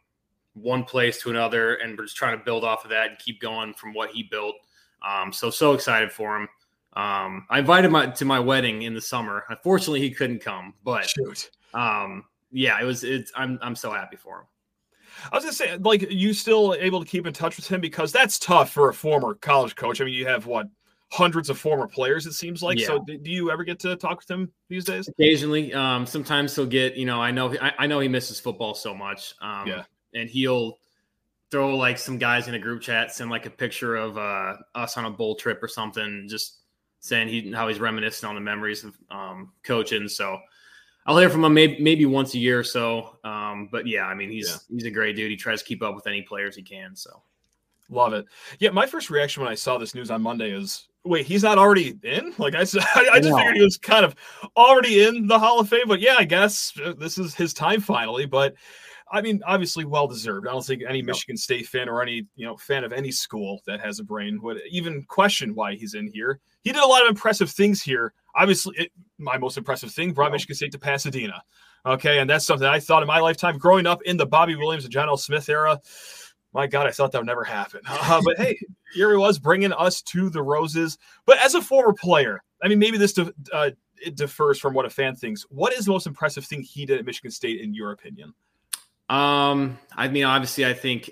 one 0.54 0.84
place 0.86 1.22
to 1.22 1.30
another, 1.30 1.76
and 1.76 1.98
we're 1.98 2.06
just 2.06 2.16
trying 2.16 2.38
to 2.38 2.44
build 2.44 2.64
off 2.64 2.86
of 2.86 2.92
that 2.92 3.10
and 3.10 3.20
keep 3.20 3.42
going 3.42 3.74
from 3.74 3.94
what 3.94 4.12
he 4.12 4.24
built. 4.24 4.56
Um, 5.06 5.34
so 5.34 5.50
so 5.50 5.74
excited 5.74 6.12
for 6.12 6.38
him. 6.38 6.48
Um, 6.96 7.46
I 7.50 7.60
invited 7.60 7.92
my 7.92 8.08
to 8.08 8.26
my 8.26 8.40
wedding 8.40 8.84
in 8.84 8.94
the 8.94 9.02
summer. 9.02 9.46
Unfortunately, 9.50 10.00
he 10.02 10.12
couldn't 10.12 10.40
come, 10.40 10.74
but 10.84 11.10
Shoot. 11.10 11.50
um, 11.74 12.24
yeah, 12.52 12.80
it 12.80 12.86
was. 12.86 13.04
It's 13.04 13.32
I'm 13.36 13.58
I'm 13.62 13.76
so 13.76 13.92
happy 13.92 14.16
for 14.16 14.40
him. 14.40 14.46
I 15.32 15.36
was 15.36 15.44
gonna 15.44 15.54
say, 15.54 15.78
like, 15.78 16.10
you 16.12 16.34
still 16.34 16.76
able 16.80 17.00
to 17.00 17.06
keep 17.06 17.26
in 17.26 17.34
touch 17.34 17.58
with 17.58 17.68
him 17.68 17.82
because 17.82 18.12
that's 18.12 18.38
tough 18.38 18.72
for 18.72 18.90
a 18.90 18.94
former 18.94 19.36
college 19.36 19.76
coach. 19.76 20.02
I 20.02 20.06
mean, 20.06 20.14
you 20.14 20.28
have 20.28 20.46
what 20.46 20.68
hundreds 21.12 21.50
of 21.50 21.58
former 21.58 21.88
players. 21.88 22.26
It 22.26 22.34
seems 22.34 22.62
like. 22.62 22.80
Yeah. 22.80 22.88
So, 22.88 23.00
do 23.06 23.20
you 23.24 23.52
ever 23.52 23.64
get 23.64 23.80
to 23.82 23.96
talk 23.96 24.20
with 24.20 24.30
him 24.30 24.52
these 24.70 24.86
days? 24.86 25.08
Occasionally. 25.08 25.74
Um, 25.74 26.06
sometimes 26.06 26.56
he'll 26.56 26.66
get. 26.66 26.96
You 26.96 27.06
know, 27.06 27.22
I 27.22 27.32
know. 27.32 27.56
I, 27.60 27.74
I 27.80 27.88
know 27.88 28.00
he 28.00 28.08
misses 28.08 28.40
football 28.40 28.76
so 28.76 28.94
much. 28.94 29.34
Um, 29.42 29.68
yeah. 29.68 29.84
And 30.14 30.30
he'll 30.30 30.78
throw 31.50 31.76
like 31.76 31.98
some 32.00 32.18
guys 32.18 32.48
in 32.48 32.56
a 32.56 32.60
group 32.60 32.82
chat, 32.82 33.14
send 33.14 33.30
like 33.30 33.46
a 33.46 33.50
picture 33.50 33.96
of 33.96 34.18
uh, 34.18 34.56
us 34.74 34.98
on 34.98 35.06
a 35.06 35.10
bowl 35.10 35.36
trip 35.36 35.62
or 35.62 35.68
something, 35.68 36.26
just 36.28 36.63
saying 37.04 37.28
he 37.28 37.52
how 37.52 37.68
he's 37.68 37.82
reminiscing 37.82 38.28
on 38.28 38.34
the 38.34 38.42
memories 38.42 38.86
of 38.86 38.98
um, 39.12 39.52
coaching. 39.64 40.08
So 40.08 40.40
I'll 41.06 41.18
hear 41.18 41.30
from 41.30 41.44
him 41.44 41.54
maybe 41.54 41.78
maybe 41.80 42.06
once 42.06 42.34
a 42.34 42.38
year 42.38 42.58
or 42.58 42.64
so. 42.64 43.18
Um, 43.26 43.68
but 43.72 43.86
yeah, 43.86 44.06
I 44.06 44.16
mean 44.16 44.32
he's 44.32 44.50
yeah. 44.50 44.76
he's 44.76 44.86
a 44.86 44.92
great 44.92 45.18
dude. 45.18 45.30
He 45.30 45.36
tries 45.36 45.62
to 45.62 45.68
keep 45.68 45.84
up 45.84 45.96
with 45.96 46.08
any 46.08 46.22
players 46.22 46.56
he 46.56 46.64
can. 46.64 46.96
So 46.96 47.22
love 47.90 48.14
it. 48.14 48.26
Yeah, 48.60 48.70
my 48.70 48.86
first 48.86 49.10
reaction 49.10 49.44
when 49.44 49.52
I 49.52 49.56
saw 49.56 49.78
this 49.78 49.94
news 49.94 50.12
on 50.12 50.22
Monday 50.22 50.52
is, 50.52 50.88
wait, 51.04 51.26
he's 51.26 51.44
not 51.44 51.58
already 51.58 52.00
in? 52.04 52.34
Like 52.38 52.56
I 52.56 52.62
I, 52.96 53.10
I 53.14 53.20
just 53.20 53.32
no. 53.32 53.38
figured 53.38 53.58
he 53.58 53.64
was 53.64 53.78
kind 53.78 54.06
of 54.06 54.16
already 54.56 55.04
in 55.04 55.28
the 55.28 55.38
Hall 55.38 55.60
of 55.60 55.68
Fame. 55.68 55.88
But 55.88 56.00
yeah, 56.00 56.16
I 56.18 56.24
guess 56.24 56.72
this 56.98 57.18
is 57.18 57.36
his 57.36 57.54
time 57.54 57.82
finally. 57.82 58.26
But 58.26 58.56
I 59.14 59.22
mean, 59.22 59.42
obviously, 59.46 59.86
well 59.86 60.08
deserved. 60.08 60.48
I 60.48 60.52
don't 60.52 60.66
think 60.66 60.82
any 60.90 61.04
Michigan 61.04 61.38
State 61.38 61.68
fan 61.68 61.88
or 61.88 62.02
any 62.02 62.26
you 62.36 62.48
know 62.48 62.58
fan 62.58 62.84
of 62.84 62.92
any 62.92 63.12
school 63.12 63.62
that 63.68 63.80
has 63.80 64.00
a 64.00 64.04
brain 64.04 64.42
would 64.42 64.60
even 64.72 65.04
question 65.04 65.54
why 65.54 65.76
he's 65.76 65.94
in 65.94 66.08
here. 66.08 66.40
He 66.64 66.72
did 66.72 66.82
a 66.82 66.88
lot 66.88 67.04
of 67.04 67.10
impressive 67.10 67.52
things 67.52 67.80
here. 67.80 68.14
Obviously, 68.36 68.76
it, 68.76 68.92
my 69.20 69.38
most 69.38 69.56
impressive 69.56 69.92
thing 69.92 70.14
brought 70.14 70.32
Michigan 70.32 70.56
State 70.56 70.72
to 70.72 70.80
Pasadena. 70.80 71.44
Okay, 71.86 72.20
and 72.20 72.30
that's 72.30 72.46
something 72.46 72.68
I 72.68 72.80
thought 72.80 73.04
in 73.04 73.08
my 73.08 73.20
lifetime 73.20 73.60
growing 73.60 73.86
up 73.86 74.02
in 74.02 74.18
the 74.18 74.26
Bobby 74.26 74.56
Williams 74.56 74.84
and 74.84 74.92
John 74.92 75.08
L. 75.08 75.18
Smith 75.18 75.48
era. 75.48 75.80
My 76.52 76.66
God, 76.66 76.88
I 76.88 76.92
thought 76.92 77.12
that 77.12 77.20
would 77.20 77.28
never 77.28 77.44
happen. 77.44 77.82
Uh, 77.88 78.22
but 78.26 78.38
hey, 78.38 78.58
here 78.96 79.12
he 79.12 79.18
was 79.18 79.38
bringing 79.38 79.74
us 79.74 80.02
to 80.04 80.30
the 80.32 80.42
roses. 80.42 80.98
But 81.26 81.38
as 81.40 81.54
a 81.54 81.62
former 81.62 81.94
player, 81.94 82.42
I 82.64 82.68
mean, 82.68 82.80
maybe 82.80 82.98
this 82.98 83.16
uh, 83.20 83.72
it 84.04 84.16
differs 84.16 84.60
from 84.60 84.74
what 84.74 84.86
a 84.86 84.90
fan 84.90 85.16
thinks. 85.16 85.46
What 85.50 85.74
is 85.74 85.86
the 85.86 85.92
most 85.92 86.08
impressive 86.08 86.46
thing 86.46 86.64
he 86.64 86.86
did 86.86 86.98
at 86.98 87.06
Michigan 87.06 87.32
State, 87.32 87.62
in 87.62 87.74
your 87.76 87.92
opinion? 87.92 88.34
Um, 89.10 89.78
I 89.96 90.08
mean, 90.08 90.24
obviously, 90.24 90.66
I 90.66 90.74
think 90.74 91.12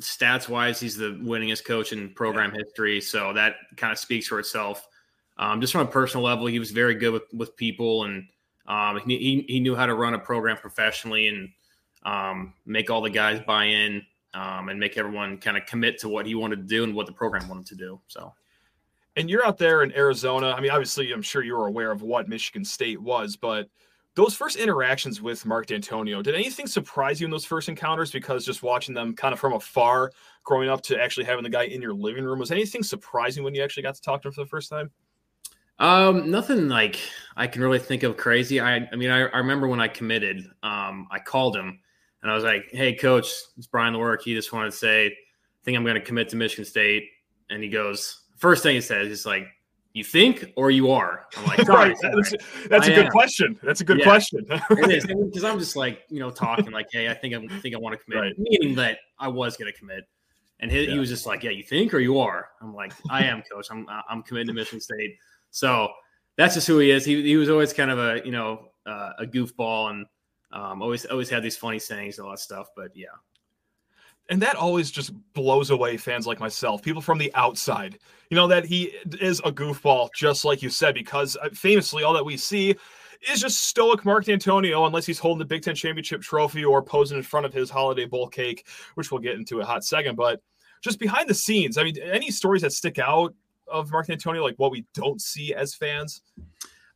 stats 0.00 0.48
wise, 0.48 0.80
he's 0.80 0.96
the 0.96 1.18
winningest 1.22 1.64
coach 1.64 1.92
in 1.92 2.10
program 2.10 2.52
yeah. 2.52 2.62
history. 2.64 3.00
So 3.00 3.32
that 3.34 3.56
kind 3.76 3.92
of 3.92 3.98
speaks 3.98 4.26
for 4.26 4.38
itself. 4.38 4.86
Um, 5.38 5.60
just 5.60 5.72
from 5.72 5.86
a 5.86 5.90
personal 5.90 6.24
level, 6.24 6.46
he 6.46 6.58
was 6.58 6.72
very 6.72 6.96
good 6.96 7.12
with, 7.12 7.22
with 7.32 7.56
people 7.56 8.04
and 8.04 8.26
um, 8.66 9.00
he, 9.06 9.44
he 9.48 9.60
knew 9.60 9.74
how 9.74 9.86
to 9.86 9.94
run 9.94 10.14
a 10.14 10.18
program 10.18 10.58
professionally 10.58 11.28
and 11.28 11.48
um, 12.02 12.54
make 12.66 12.90
all 12.90 13.00
the 13.00 13.10
guys 13.10 13.40
buy 13.46 13.64
in 13.64 14.04
um, 14.34 14.68
and 14.68 14.78
make 14.78 14.98
everyone 14.98 15.38
kind 15.38 15.56
of 15.56 15.64
commit 15.64 15.98
to 16.00 16.08
what 16.08 16.26
he 16.26 16.34
wanted 16.34 16.56
to 16.56 16.62
do 16.62 16.84
and 16.84 16.94
what 16.94 17.06
the 17.06 17.12
program 17.12 17.48
wanted 17.48 17.66
to 17.66 17.74
do. 17.76 18.00
So, 18.08 18.34
and 19.16 19.30
you're 19.30 19.44
out 19.44 19.58
there 19.58 19.82
in 19.82 19.92
Arizona. 19.96 20.50
I 20.50 20.60
mean, 20.60 20.70
obviously, 20.70 21.12
I'm 21.12 21.22
sure 21.22 21.42
you 21.42 21.56
were 21.56 21.66
aware 21.66 21.90
of 21.90 22.02
what 22.02 22.28
Michigan 22.28 22.64
State 22.64 23.00
was, 23.00 23.36
but 23.36 23.68
those 24.14 24.34
first 24.34 24.56
interactions 24.56 25.22
with 25.22 25.46
Mark 25.46 25.66
Dantonio, 25.66 26.22
did 26.22 26.34
anything 26.34 26.66
surprise 26.66 27.20
you 27.20 27.26
in 27.26 27.30
those 27.30 27.44
first 27.44 27.68
encounters? 27.68 28.10
Because 28.10 28.44
just 28.44 28.62
watching 28.62 28.94
them 28.94 29.14
kind 29.14 29.32
of 29.32 29.38
from 29.38 29.52
afar, 29.52 30.12
growing 30.44 30.68
up 30.68 30.82
to 30.82 31.00
actually 31.00 31.24
having 31.24 31.44
the 31.44 31.50
guy 31.50 31.64
in 31.64 31.80
your 31.80 31.94
living 31.94 32.24
room, 32.24 32.38
was 32.38 32.50
anything 32.50 32.82
surprising 32.82 33.44
when 33.44 33.54
you 33.54 33.62
actually 33.62 33.82
got 33.82 33.94
to 33.94 34.02
talk 34.02 34.22
to 34.22 34.28
him 34.28 34.32
for 34.32 34.42
the 34.42 34.48
first 34.48 34.70
time? 34.70 34.90
Um, 35.78 36.30
nothing 36.30 36.68
like 36.68 36.98
I 37.36 37.46
can 37.46 37.62
really 37.62 37.78
think 37.78 38.02
of 38.02 38.16
crazy. 38.16 38.60
I, 38.60 38.88
I 38.92 38.96
mean, 38.96 39.10
I, 39.10 39.26
I 39.26 39.38
remember 39.38 39.68
when 39.68 39.80
I 39.80 39.86
committed, 39.86 40.38
um, 40.64 41.06
I 41.12 41.20
called 41.24 41.56
him 41.56 41.78
and 42.22 42.32
I 42.32 42.34
was 42.34 42.42
like, 42.42 42.68
"Hey, 42.72 42.94
coach, 42.94 43.32
it's 43.56 43.68
Brian 43.68 43.94
Lewerke. 43.94 44.22
He 44.24 44.34
just 44.34 44.52
wanted 44.52 44.72
to 44.72 44.76
say, 44.76 45.06
I 45.06 45.10
think 45.64 45.76
I'm 45.76 45.84
going 45.84 45.94
to 45.94 46.00
commit 46.00 46.28
to 46.30 46.36
Michigan 46.36 46.64
State." 46.64 47.04
And 47.48 47.62
he 47.62 47.68
goes, 47.68 48.24
first 48.38 48.62
thing 48.62 48.74
he 48.74 48.80
says, 48.80 49.08
he's 49.08 49.26
like, 49.26 49.46
you 49.94 50.04
think 50.04 50.52
or 50.56 50.70
you 50.70 50.90
are? 50.90 51.26
I'm 51.36 51.46
like, 51.46 51.58
right. 51.68 51.96
That's, 52.02 52.34
that's 52.68 52.86
a 52.88 52.90
good 52.90 53.06
am. 53.06 53.10
question. 53.10 53.58
That's 53.62 53.80
a 53.80 53.84
good 53.84 53.98
yeah, 53.98 54.04
question. 54.04 54.46
it 54.50 54.90
is 54.90 55.06
because 55.06 55.44
I'm 55.44 55.58
just 55.58 55.76
like 55.76 56.04
you 56.08 56.20
know 56.20 56.30
talking 56.30 56.70
like, 56.70 56.88
hey, 56.92 57.08
I 57.08 57.14
think 57.14 57.34
I 57.34 57.58
think 57.58 57.74
I 57.74 57.78
want 57.78 57.98
to 57.98 58.04
commit, 58.04 58.20
right. 58.20 58.38
meaning 58.38 58.74
that 58.76 58.98
I 59.18 59.28
was 59.28 59.56
going 59.56 59.72
to 59.72 59.78
commit. 59.78 60.04
And 60.60 60.72
he, 60.72 60.84
yeah. 60.84 60.90
he, 60.90 60.98
was 60.98 61.08
just 61.08 61.24
like, 61.24 61.44
yeah, 61.44 61.50
you 61.50 61.62
think 61.62 61.94
or 61.94 62.00
you 62.00 62.18
are? 62.18 62.48
I'm 62.60 62.74
like, 62.74 62.92
I 63.08 63.24
am, 63.24 63.42
coach. 63.42 63.68
I'm 63.70 63.86
I'm 64.08 64.22
committed 64.22 64.48
to 64.48 64.54
Michigan 64.54 64.80
State. 64.80 65.16
So 65.50 65.88
that's 66.36 66.54
just 66.54 66.66
who 66.66 66.78
he 66.78 66.90
is. 66.90 67.04
He 67.04 67.22
he 67.22 67.36
was 67.36 67.48
always 67.48 67.72
kind 67.72 67.90
of 67.90 67.98
a 67.98 68.20
you 68.24 68.32
know 68.32 68.70
uh, 68.86 69.12
a 69.18 69.26
goofball 69.26 69.90
and 69.90 70.06
um, 70.52 70.82
always 70.82 71.04
always 71.04 71.28
had 71.28 71.42
these 71.42 71.56
funny 71.56 71.78
sayings 71.78 72.18
and 72.18 72.24
all 72.24 72.32
that 72.32 72.40
stuff. 72.40 72.68
But 72.76 72.90
yeah, 72.94 73.06
and 74.28 74.42
that 74.42 74.56
always 74.56 74.90
just 74.90 75.12
blows 75.32 75.70
away 75.70 75.96
fans 75.96 76.26
like 76.26 76.40
myself, 76.40 76.82
people 76.82 77.02
from 77.02 77.18
the 77.18 77.34
outside. 77.34 77.98
You 78.30 78.36
know 78.36 78.48
that 78.48 78.64
he 78.64 78.92
is 79.20 79.40
a 79.40 79.52
goofball, 79.52 80.10
just 80.14 80.44
like 80.44 80.62
you 80.62 80.68
said, 80.68 80.94
because 80.94 81.36
uh, 81.36 81.48
famously 81.52 82.02
all 82.02 82.12
that 82.12 82.24
we 82.24 82.36
see 82.36 82.76
is 83.30 83.40
just 83.40 83.66
stoic 83.66 84.04
Mark 84.04 84.26
Dantonio, 84.26 84.86
unless 84.86 85.06
he's 85.06 85.18
holding 85.18 85.38
the 85.38 85.44
Big 85.44 85.62
Ten 85.62 85.74
championship 85.74 86.20
trophy 86.20 86.64
or 86.64 86.82
posing 86.82 87.16
in 87.16 87.22
front 87.22 87.46
of 87.46 87.54
his 87.54 87.70
holiday 87.70 88.04
bowl 88.04 88.28
cake, 88.28 88.66
which 88.94 89.10
we'll 89.10 89.20
get 89.20 89.36
into 89.36 89.60
a 89.60 89.64
hot 89.64 89.82
second. 89.82 90.16
But 90.16 90.42
just 90.82 90.98
behind 90.98 91.28
the 91.28 91.34
scenes, 91.34 91.78
I 91.78 91.84
mean, 91.84 91.96
any 91.98 92.30
stories 92.30 92.62
that 92.62 92.72
stick 92.72 92.98
out 92.98 93.34
of 93.66 93.90
Mark 93.90 94.06
Dantonio, 94.06 94.42
like 94.42 94.58
what 94.58 94.70
we 94.70 94.84
don't 94.94 95.20
see 95.20 95.54
as 95.54 95.74
fans? 95.74 96.22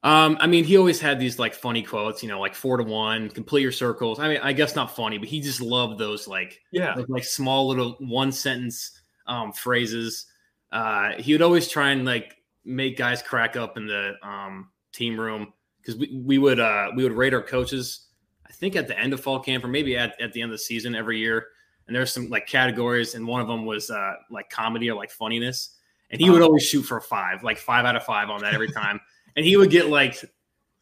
Um, 0.04 0.36
I 0.40 0.48
mean, 0.48 0.64
he 0.64 0.76
always 0.76 1.00
had 1.00 1.20
these 1.20 1.38
like 1.38 1.54
funny 1.54 1.82
quotes, 1.82 2.22
you 2.22 2.28
know, 2.28 2.40
like 2.40 2.56
four 2.56 2.76
to 2.76 2.82
one, 2.82 3.30
complete 3.30 3.62
your 3.62 3.72
circles. 3.72 4.18
I 4.18 4.28
mean, 4.28 4.40
I 4.42 4.52
guess 4.52 4.74
not 4.74 4.96
funny, 4.96 5.18
but 5.18 5.28
he 5.28 5.40
just 5.40 5.60
loved 5.60 5.98
those 5.98 6.26
like 6.26 6.60
yeah, 6.72 6.94
like, 6.94 7.08
like 7.08 7.24
small 7.24 7.68
little 7.68 7.96
one 8.00 8.32
sentence 8.32 8.98
um, 9.26 9.52
phrases. 9.52 10.26
Uh, 10.72 11.12
he 11.18 11.32
would 11.32 11.42
always 11.42 11.68
try 11.68 11.90
and 11.90 12.04
like 12.04 12.36
make 12.64 12.96
guys 12.96 13.22
crack 13.22 13.56
up 13.56 13.76
in 13.76 13.86
the 13.86 14.14
um, 14.24 14.70
team 14.92 15.18
room 15.18 15.52
because 15.80 15.96
we, 15.96 16.20
we 16.24 16.38
would 16.38 16.58
uh, 16.58 16.88
we 16.96 17.04
would 17.04 17.12
rate 17.12 17.32
our 17.32 17.42
coaches. 17.42 18.08
I 18.44 18.52
think 18.52 18.74
at 18.74 18.88
the 18.88 18.98
end 18.98 19.12
of 19.12 19.20
fall 19.20 19.38
camp 19.38 19.62
or 19.64 19.68
maybe 19.68 19.96
at, 19.96 20.20
at 20.20 20.32
the 20.32 20.42
end 20.42 20.50
of 20.50 20.58
the 20.58 20.62
season 20.62 20.94
every 20.94 21.18
year. 21.18 21.46
And 21.86 21.96
there's 21.96 22.12
some 22.12 22.28
like 22.28 22.46
categories, 22.46 23.14
and 23.14 23.26
one 23.26 23.40
of 23.40 23.48
them 23.48 23.66
was 23.66 23.90
uh, 23.90 24.14
like 24.30 24.50
comedy 24.50 24.90
or 24.90 24.96
like 24.96 25.10
funniness. 25.10 25.76
And 26.10 26.20
he 26.20 26.28
would 26.28 26.42
always 26.42 26.62
shoot 26.62 26.82
for 26.82 26.98
a 26.98 27.02
five, 27.02 27.42
like 27.42 27.58
five 27.58 27.86
out 27.86 27.96
of 27.96 28.04
five 28.04 28.28
on 28.28 28.42
that 28.42 28.52
every 28.52 28.70
time 28.70 29.00
and 29.36 29.44
he 29.44 29.56
would 29.56 29.70
get 29.70 29.88
like 29.88 30.22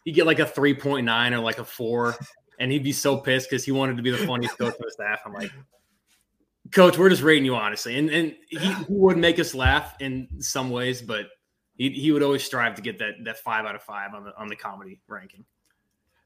he'd 0.05 0.13
get 0.13 0.27
like 0.27 0.39
a 0.39 0.45
3.9 0.45 1.33
or 1.33 1.39
like 1.39 1.59
a 1.59 1.65
four 1.65 2.15
and 2.59 2.71
he'd 2.71 2.85
be 2.85 2.93
so 2.93 3.17
pissed 3.17 3.51
because 3.51 3.65
he 3.65 3.73
wanted 3.73 3.97
to 3.97 4.03
be 4.03 4.11
the 4.11 4.27
funniest 4.27 4.59
coach 4.59 4.75
on 4.75 4.81
the 4.81 4.91
staff. 4.91 5.21
I'm 5.25 5.33
like 5.33 5.51
coach 6.73 6.99
we're 6.99 7.09
just 7.09 7.23
rating 7.23 7.45
you 7.45 7.55
honestly. 7.55 7.99
And 7.99 8.11
and 8.11 8.35
he, 8.49 8.59
he 8.59 8.85
would 8.89 9.17
make 9.17 9.39
us 9.39 9.55
laugh 9.55 9.95
in 10.01 10.29
some 10.39 10.71
ways 10.71 11.03
but 11.03 11.27
he, 11.77 11.91
he 11.91 12.13
would 12.13 12.23
always 12.23 12.45
strive 12.45 12.75
to 12.75 12.83
get 12.83 12.99
that 12.99 13.15
that 13.25 13.39
five 13.39 13.65
out 13.65 13.75
of 13.75 13.83
five 13.83 14.15
on 14.15 14.25
the 14.25 14.37
on 14.37 14.49
the 14.49 14.57
comedy 14.57 15.01
ranking 15.09 15.45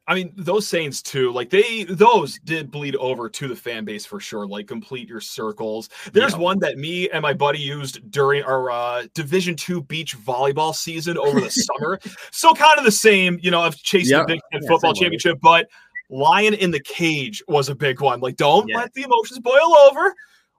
I 0.06 0.14
mean, 0.14 0.32
those 0.36 0.68
sayings 0.68 1.00
too, 1.00 1.32
like 1.32 1.48
they 1.48 1.84
those 1.84 2.38
did 2.40 2.70
bleed 2.70 2.94
over 2.96 3.28
to 3.30 3.48
the 3.48 3.56
fan 3.56 3.84
base 3.86 4.04
for 4.04 4.20
sure. 4.20 4.46
Like 4.46 4.66
complete 4.66 5.08
your 5.08 5.20
circles. 5.20 5.88
There's 6.12 6.32
yeah. 6.32 6.38
one 6.38 6.58
that 6.58 6.76
me 6.76 7.08
and 7.08 7.22
my 7.22 7.32
buddy 7.32 7.58
used 7.58 8.10
during 8.10 8.42
our 8.42 8.70
uh, 8.70 9.06
Division 9.14 9.56
two 9.56 9.82
beach 9.82 10.16
volleyball 10.18 10.74
season 10.74 11.16
over 11.16 11.40
the 11.40 11.50
summer. 11.78 11.98
So 12.32 12.52
kind 12.52 12.78
of 12.78 12.84
the 12.84 12.92
same, 12.92 13.38
you 13.42 13.50
know, 13.50 13.64
of 13.64 13.76
chasing 13.76 14.18
yep. 14.18 14.26
the 14.26 14.34
Big 14.34 14.40
Ten 14.52 14.62
yeah, 14.62 14.68
football 14.68 14.92
championship, 14.92 15.38
but 15.40 15.68
lion 16.10 16.54
in 16.54 16.70
the 16.70 16.80
cage 16.80 17.42
was 17.48 17.68
a 17.68 17.74
big 17.74 18.00
one. 18.00 18.20
Like, 18.20 18.36
don't 18.36 18.68
yeah. 18.68 18.78
let 18.78 18.92
the 18.94 19.02
emotions 19.02 19.40
boil 19.40 19.76
over. 19.88 20.14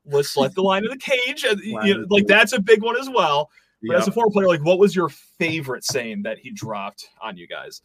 Let's 0.05 0.35
let 0.37 0.53
the 0.55 0.61
lion 0.61 0.85
in 0.85 0.91
the 0.91 0.97
cage. 0.97 1.43
And, 1.43 1.59
you 1.61 1.97
know, 1.97 2.05
like 2.09 2.27
that's 2.27 2.53
a 2.53 2.59
big 2.59 2.83
one 2.83 2.97
as 2.97 3.09
well. 3.09 3.49
But 3.87 3.97
as 3.97 4.07
a 4.07 4.11
former 4.11 4.31
player, 4.31 4.47
like, 4.47 4.63
what 4.63 4.79
was 4.79 4.95
your 4.95 5.09
favorite 5.09 5.83
saying 5.83 6.23
that 6.23 6.39
he 6.39 6.51
dropped 6.51 7.09
on 7.21 7.37
you 7.37 7.47
guys? 7.47 7.81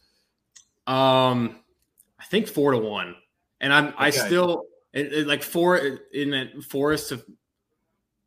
Um, 0.87 1.57
I 2.19 2.25
think 2.25 2.47
four 2.47 2.71
to 2.71 2.77
one, 2.77 3.15
and 3.59 3.73
I'm 3.73 3.87
okay. 3.87 3.95
I 3.97 4.09
still 4.09 4.65
it, 4.93 5.13
it, 5.13 5.27
like 5.27 5.43
four 5.43 5.77
in 6.13 6.31
that 6.31 6.63
forest 6.63 7.09
to 7.09 7.23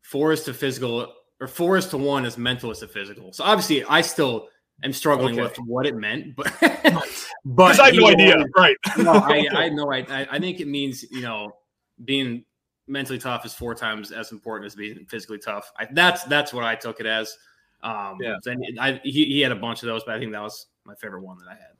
forest 0.01 0.45
to 0.45 0.53
physical 0.53 1.13
or 1.39 1.47
forest 1.47 1.91
to 1.91 1.97
one 1.97 2.25
is 2.25 2.37
mental 2.37 2.71
as 2.71 2.79
to 2.79 2.87
physical. 2.87 3.33
So 3.33 3.43
obviously, 3.43 3.83
I 3.83 4.01
still 4.01 4.47
am 4.83 4.93
struggling 4.93 5.35
okay. 5.35 5.43
with 5.43 5.57
what 5.59 5.85
it 5.85 5.95
meant, 5.95 6.35
but 6.35 6.53
but 7.45 7.79
I 7.79 7.87
have 7.87 7.95
no 7.95 8.07
idea, 8.07 8.45
right? 8.57 8.77
no, 8.97 9.13
I 9.13 9.47
I 9.51 9.69
know 9.73 9.91
I 9.91 10.27
I 10.31 10.39
think 10.39 10.59
it 10.59 10.67
means 10.67 11.03
you 11.11 11.21
know 11.21 11.51
being 12.03 12.43
mentally 12.87 13.19
tough 13.19 13.45
is 13.45 13.53
four 13.53 13.73
times 13.75 14.11
as 14.11 14.31
important 14.31 14.65
as 14.65 14.75
being 14.75 15.05
physically 15.05 15.39
tough. 15.39 15.71
I, 15.77 15.87
that's 15.91 16.23
that's 16.23 16.53
what 16.53 16.63
I 16.63 16.75
took 16.75 16.99
it 16.99 17.05
as. 17.05 17.35
Um, 17.83 18.17
yeah. 18.19 18.37
And 18.45 18.79
I, 18.79 18.99
he, 19.03 19.25
he 19.25 19.41
had 19.41 19.51
a 19.51 19.55
bunch 19.55 19.83
of 19.83 19.87
those, 19.87 20.03
but 20.03 20.15
I 20.15 20.19
think 20.19 20.31
that 20.31 20.41
was 20.41 20.67
my 20.85 20.95
favorite 20.95 21.21
one 21.21 21.37
that 21.37 21.47
I 21.47 21.53
had. 21.53 21.74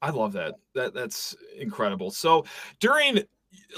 I 0.00 0.10
love 0.10 0.32
that. 0.34 0.54
That 0.74 0.94
that's 0.94 1.34
incredible. 1.58 2.10
So 2.10 2.44
during 2.80 3.22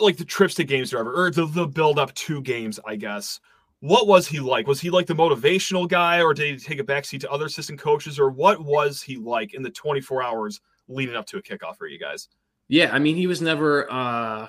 like 0.01 0.17
the 0.17 0.25
trips 0.25 0.55
to 0.57 0.65
games, 0.65 0.91
driver 0.91 1.15
or 1.15 1.31
the, 1.31 1.47
the 1.47 1.67
build 1.67 1.99
up 1.99 2.13
to 2.15 2.43
games, 2.43 2.79
I 2.87 2.97
guess. 2.97 3.41
What 3.81 4.07
was 4.07 4.27
he 4.27 4.41
like? 4.41 4.67
Was 4.67 4.81
he 4.81 4.91
like 4.91 5.07
the 5.07 5.15
motivational 5.15 5.89
guy, 5.89 6.21
or 6.21 6.35
did 6.35 6.61
he 6.61 6.63
take 6.63 6.81
a 6.81 6.85
backseat 6.85 7.21
to 7.21 7.31
other 7.31 7.47
assistant 7.47 7.79
coaches, 7.79 8.19
or 8.19 8.29
what 8.31 8.63
was 8.63 9.01
he 9.01 9.17
like 9.17 9.55
in 9.55 9.63
the 9.63 9.71
24 9.71 10.23
hours 10.23 10.61
leading 10.87 11.17
up 11.17 11.25
to 11.27 11.39
a 11.39 11.43
kickoff 11.43 11.77
for 11.77 11.87
you 11.87 11.99
guys? 11.99 12.29
Yeah, 12.69 12.91
I 12.93 12.99
mean, 12.99 13.17
he 13.17 13.27
was 13.27 13.41
never 13.41 13.91
uh 13.91 14.49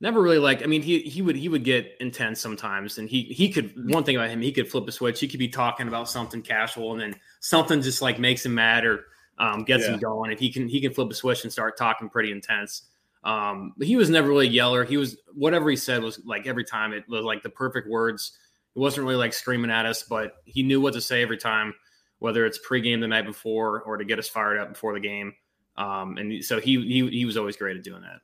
never 0.00 0.20
really 0.20 0.38
like 0.38 0.64
i 0.64 0.66
mean 0.66 0.82
he 0.82 0.98
he 1.02 1.22
would 1.22 1.36
he 1.36 1.48
would 1.48 1.62
get 1.62 1.96
intense 2.00 2.40
sometimes 2.40 2.98
and 2.98 3.08
he 3.08 3.22
he 3.22 3.48
could 3.48 3.72
one 3.88 4.02
thing 4.02 4.16
about 4.16 4.28
him 4.28 4.42
he 4.42 4.50
could 4.50 4.68
flip 4.68 4.86
a 4.88 4.90
switch 4.92 5.20
he 5.20 5.28
could 5.28 5.38
be 5.38 5.46
talking 5.46 5.86
about 5.86 6.10
something 6.10 6.42
casual 6.42 6.90
and 6.90 7.00
then 7.00 7.14
something 7.38 7.80
just 7.80 8.02
like 8.02 8.18
makes 8.18 8.44
him 8.44 8.52
mad 8.52 8.84
or 8.84 9.04
um, 9.38 9.64
gets 9.64 9.84
yeah. 9.84 9.94
him 9.94 10.00
going, 10.00 10.30
and 10.30 10.40
he 10.40 10.50
can 10.50 10.68
he 10.68 10.80
can 10.80 10.92
flip 10.92 11.10
a 11.10 11.14
switch 11.14 11.44
and 11.44 11.52
start 11.52 11.76
talking 11.76 12.08
pretty 12.08 12.30
intense. 12.30 12.82
Um, 13.24 13.74
but 13.76 13.86
he 13.86 13.96
was 13.96 14.10
never 14.10 14.28
really 14.28 14.48
a 14.48 14.50
yeller. 14.50 14.84
He 14.84 14.96
was 14.96 15.16
whatever 15.34 15.70
he 15.70 15.76
said 15.76 16.02
was 16.02 16.20
like 16.24 16.46
every 16.46 16.64
time 16.64 16.92
it 16.92 17.04
was 17.08 17.24
like 17.24 17.42
the 17.42 17.50
perfect 17.50 17.88
words. 17.88 18.36
It 18.74 18.78
wasn't 18.78 19.06
really 19.06 19.16
like 19.16 19.34
screaming 19.34 19.70
at 19.70 19.84
us, 19.84 20.02
but 20.02 20.36
he 20.44 20.62
knew 20.62 20.80
what 20.80 20.94
to 20.94 21.00
say 21.00 21.22
every 21.22 21.36
time, 21.36 21.74
whether 22.20 22.46
it's 22.46 22.58
pregame 22.58 23.00
the 23.00 23.08
night 23.08 23.26
before 23.26 23.82
or 23.82 23.98
to 23.98 24.04
get 24.04 24.18
us 24.18 24.28
fired 24.28 24.58
up 24.58 24.70
before 24.70 24.94
the 24.94 25.00
game. 25.00 25.34
Um, 25.76 26.16
and 26.16 26.44
so 26.44 26.58
he, 26.58 26.80
he 26.80 27.08
he 27.10 27.24
was 27.24 27.36
always 27.36 27.56
great 27.56 27.76
at 27.76 27.84
doing 27.84 28.02
that. 28.02 28.20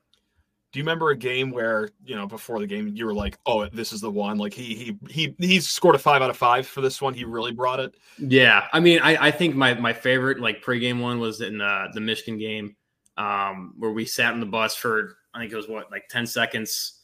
Do 0.70 0.78
you 0.78 0.84
remember 0.84 1.10
a 1.10 1.16
game 1.16 1.50
where 1.50 1.88
you 2.04 2.14
know 2.14 2.26
before 2.26 2.58
the 2.58 2.66
game 2.66 2.92
you 2.94 3.06
were 3.06 3.14
like, 3.14 3.38
"Oh, 3.46 3.66
this 3.66 3.92
is 3.92 4.02
the 4.02 4.10
one"? 4.10 4.36
Like 4.36 4.52
he 4.52 4.74
he 4.74 4.98
he 5.08 5.34
he 5.38 5.60
scored 5.60 5.94
a 5.94 5.98
five 5.98 6.20
out 6.20 6.28
of 6.28 6.36
five 6.36 6.66
for 6.66 6.82
this 6.82 7.00
one. 7.00 7.14
He 7.14 7.24
really 7.24 7.52
brought 7.52 7.80
it. 7.80 7.94
Yeah, 8.18 8.66
I 8.72 8.80
mean, 8.80 8.98
I, 9.00 9.28
I 9.28 9.30
think 9.30 9.56
my 9.56 9.72
my 9.74 9.94
favorite 9.94 10.40
like 10.40 10.62
pregame 10.62 11.00
one 11.00 11.20
was 11.20 11.40
in 11.40 11.58
the 11.58 11.88
the 11.94 12.00
Michigan 12.02 12.38
game, 12.38 12.76
um, 13.16 13.74
where 13.78 13.92
we 13.92 14.04
sat 14.04 14.34
in 14.34 14.40
the 14.40 14.46
bus 14.46 14.74
for 14.74 15.16
I 15.32 15.38
think 15.40 15.52
it 15.52 15.56
was 15.56 15.68
what 15.68 15.90
like 15.90 16.06
ten 16.08 16.26
seconds 16.26 17.00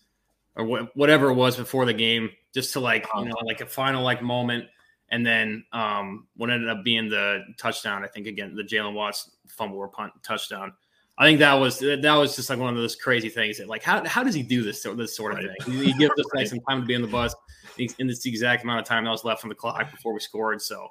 or 0.57 0.67
wh- 0.67 0.97
whatever 0.97 1.31
it 1.31 1.35
was 1.35 1.57
before 1.57 1.87
the 1.87 1.95
game, 1.95 2.31
just 2.53 2.75
to 2.75 2.81
like 2.81 3.07
you 3.17 3.25
know 3.25 3.37
like 3.47 3.63
a 3.63 3.67
final 3.67 4.03
like 4.03 4.21
moment, 4.23 4.67
and 5.09 5.25
then 5.25 5.65
um, 5.73 6.27
what 6.37 6.51
ended 6.51 6.69
up 6.69 6.85
being 6.85 7.09
the 7.09 7.43
touchdown. 7.57 8.05
I 8.05 8.09
think 8.09 8.27
again 8.27 8.55
the 8.55 8.63
Jalen 8.63 8.93
Watts 8.93 9.31
fumble 9.49 9.79
or 9.79 9.89
punt 9.89 10.13
touchdown 10.23 10.75
I 11.17 11.27
think 11.27 11.39
that 11.39 11.55
was 11.55 11.79
that 11.79 12.15
was 12.15 12.35
just 12.35 12.51
like 12.51 12.59
one 12.59 12.71
of 12.71 12.77
those 12.77 12.97
crazy 12.97 13.29
things. 13.29 13.59
That 13.59 13.69
like 13.69 13.83
how 13.83 14.05
how 14.07 14.25
does 14.25 14.35
he 14.35 14.43
do 14.43 14.63
this 14.63 14.83
this 14.97 15.17
sort 15.17 15.35
of 15.35 15.39
thing? 15.41 15.73
He, 15.73 15.85
he 15.87 15.93
gives 15.93 16.19
us 16.19 16.27
like 16.35 16.47
some 16.49 16.61
time 16.69 16.81
to 16.81 16.87
be 16.87 16.97
on 16.97 17.03
the 17.03 17.09
bus 17.09 17.35
in 17.79 18.07
this 18.07 18.27
exact 18.27 18.65
amount 18.65 18.81
of 18.81 18.87
time 18.87 19.05
that 19.05 19.11
was 19.11 19.25
left 19.25 19.45
on 19.45 19.49
the 19.49 19.55
clock 19.55 19.91
before 19.91 20.13
we 20.13 20.21
scored. 20.21 20.61
So 20.61 20.89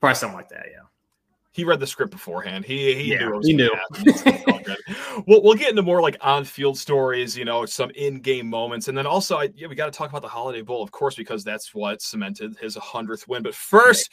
probably 0.00 0.14
something 0.14 0.36
like 0.36 0.48
that. 0.50 0.66
Yeah. 0.70 0.82
He 1.52 1.64
read 1.64 1.80
the 1.80 1.86
script 1.88 2.12
beforehand. 2.12 2.64
He 2.64 2.94
he 2.94 3.12
yeah, 3.12 3.28
knew. 3.28 3.40
he 3.42 3.52
knew. 3.52 3.70
Oh, 4.46 5.22
we'll 5.26 5.42
we'll 5.42 5.54
get 5.54 5.70
into 5.70 5.82
more 5.82 6.00
like 6.00 6.16
on 6.20 6.44
field 6.44 6.78
stories, 6.78 7.36
you 7.36 7.44
know, 7.44 7.66
some 7.66 7.90
in 7.96 8.20
game 8.20 8.48
moments, 8.48 8.86
and 8.86 8.96
then 8.96 9.06
also 9.06 9.38
I, 9.38 9.48
yeah, 9.56 9.66
we 9.66 9.74
got 9.74 9.86
to 9.86 9.96
talk 9.96 10.10
about 10.10 10.22
the 10.22 10.28
Holiday 10.28 10.62
Bowl, 10.62 10.84
of 10.84 10.92
course, 10.92 11.16
because 11.16 11.42
that's 11.42 11.74
what 11.74 12.00
cemented 12.00 12.56
his 12.60 12.76
hundredth 12.76 13.26
win. 13.26 13.42
But 13.42 13.56
first, 13.56 14.08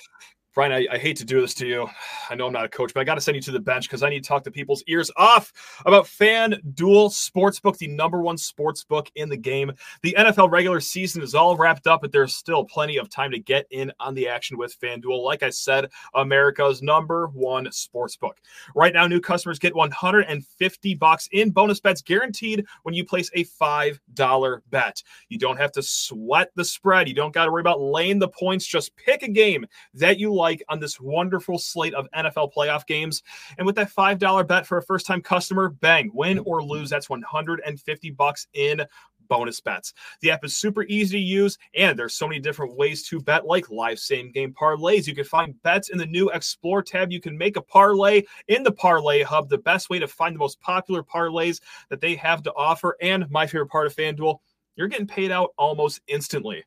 Brian, 0.56 0.72
I, 0.72 0.88
I, 0.90 0.98
hate 0.98 1.18
to 1.18 1.26
do 1.26 1.42
this 1.42 1.54
to 1.56 1.68
you. 1.68 1.86
I 2.30 2.36
know 2.36 2.48
I'm 2.48 2.54
not 2.54 2.64
a 2.64 2.70
coach, 2.70 2.94
but 2.94 3.02
I 3.02 3.04
got 3.04 3.16
to 3.16 3.22
send 3.22 3.36
you 3.36 3.42
to 3.42 3.52
the 3.52 3.60
bench 3.60 3.90
because 3.90 4.04
I 4.04 4.10
need 4.10 4.24
to 4.24 4.28
talk 4.28 4.46
to 4.46 4.52
people's 4.52 4.86
ears 4.88 5.12
off 5.18 5.52
about 5.86 6.06
FanDuel 6.06 7.12
Sportsbook, 7.12 7.78
the 7.78 7.90
number 7.90 8.22
one 8.22 8.38
sportsbook 8.38 9.10
in 9.16 9.28
the 9.28 9.36
game. 9.36 9.74
The 10.02 10.16
NFL 10.18 10.50
regular 10.50 10.80
season 10.80 11.22
is 11.22 11.36
all 11.36 11.58
wrapped 11.58 11.88
up, 11.88 12.02
but 12.02 12.14
there's 12.14 12.36
still 12.36 12.64
plenty 12.64 12.98
of 12.98 13.10
time 13.10 13.32
to 13.32 13.40
get 13.40 13.68
in 13.70 13.92
on 14.00 14.14
the 14.16 14.30
action 14.30 14.58
with 14.58 14.80
FanDuel. 14.80 15.26
Like 15.26 15.44
I 15.44 15.50
said, 15.50 15.90
America's 16.14 16.82
number 16.82 17.28
one 17.28 17.66
sportsbook. 17.66 18.38
Right 18.76 18.94
now, 18.94 19.08
new 19.08 19.20
customers 19.20 19.60
get 19.60 19.76
150 19.76 20.96
bucks 20.96 21.28
in 21.34 21.52
bonus 21.52 21.82
bets 21.82 22.02
guaranteed 22.02 22.66
when 22.84 22.96
you 22.96 23.04
place 23.04 23.30
a 23.34 23.44
$5 23.44 24.62
bet. 24.70 25.04
You 25.28 25.38
don't 25.38 25.58
have 25.58 25.74
to 25.74 25.84
sweat 25.84 26.52
the 26.56 26.64
spread. 26.64 27.10
You 27.10 27.14
don't 27.14 27.34
got 27.34 27.44
to 27.44 27.52
worry 27.52 27.62
about 27.62 27.82
laying 27.82 28.20
the 28.20 28.30
points. 28.30 28.66
Just 28.66 28.96
pick 28.96 29.22
a 29.22 29.28
game 29.28 29.66
that 29.96 30.18
you 30.18 30.34
like 30.34 30.45
like 30.46 30.64
on 30.70 30.80
this 30.80 31.00
wonderful 31.00 31.58
slate 31.58 31.96
of 31.96 32.08
NFL 32.16 32.54
playoff 32.54 32.86
games. 32.86 33.24
And 33.58 33.66
with 33.66 33.76
that 33.78 33.92
$5 33.92 34.48
bet 34.48 34.68
for 34.68 34.78
a 34.78 34.84
first 34.84 35.08
time 35.08 35.22
customer, 35.22 35.70
bang, 35.70 36.12
win 36.14 36.38
or 36.46 36.64
lose, 36.64 36.90
that's 36.90 37.10
150 37.10 38.12
bucks 38.12 38.48
in 38.54 38.86
bonus 39.28 39.60
bets. 39.60 39.92
The 40.22 40.30
app 40.30 40.46
is 40.46 40.56
super 40.56 40.84
easy 40.84 41.18
to 41.18 41.24
use, 41.24 41.58
and 41.74 41.98
there's 41.98 42.14
so 42.14 42.28
many 42.28 42.40
different 42.40 42.78
ways 42.78 43.02
to 43.08 43.20
bet, 43.20 43.48
like 43.48 43.72
live 43.72 43.98
same 43.98 44.32
game 44.32 44.54
parlays. 44.54 45.08
You 45.08 45.16
can 45.16 45.26
find 45.26 45.60
bets 45.64 45.90
in 45.90 45.98
the 45.98 46.06
new 46.06 46.30
Explore 46.30 46.84
tab. 46.84 47.12
You 47.12 47.20
can 47.20 47.36
make 47.36 47.58
a 47.58 47.62
parlay 47.62 48.22
in 48.48 48.62
the 48.62 48.72
Parlay 48.72 49.24
Hub, 49.24 49.50
the 49.50 49.58
best 49.58 49.90
way 49.90 49.98
to 49.98 50.08
find 50.08 50.36
the 50.36 50.40
most 50.40 50.62
popular 50.62 51.02
parlays 51.02 51.60
that 51.90 52.02
they 52.02 52.14
have 52.14 52.44
to 52.44 52.54
offer. 52.54 52.98
And 53.02 53.28
my 53.32 53.48
favorite 53.48 53.72
part 53.72 53.88
of 53.88 53.96
FanDuel, 53.96 54.38
you're 54.76 54.90
getting 54.90 55.08
paid 55.08 55.32
out 55.32 55.54
almost 55.58 56.02
instantly. 56.08 56.64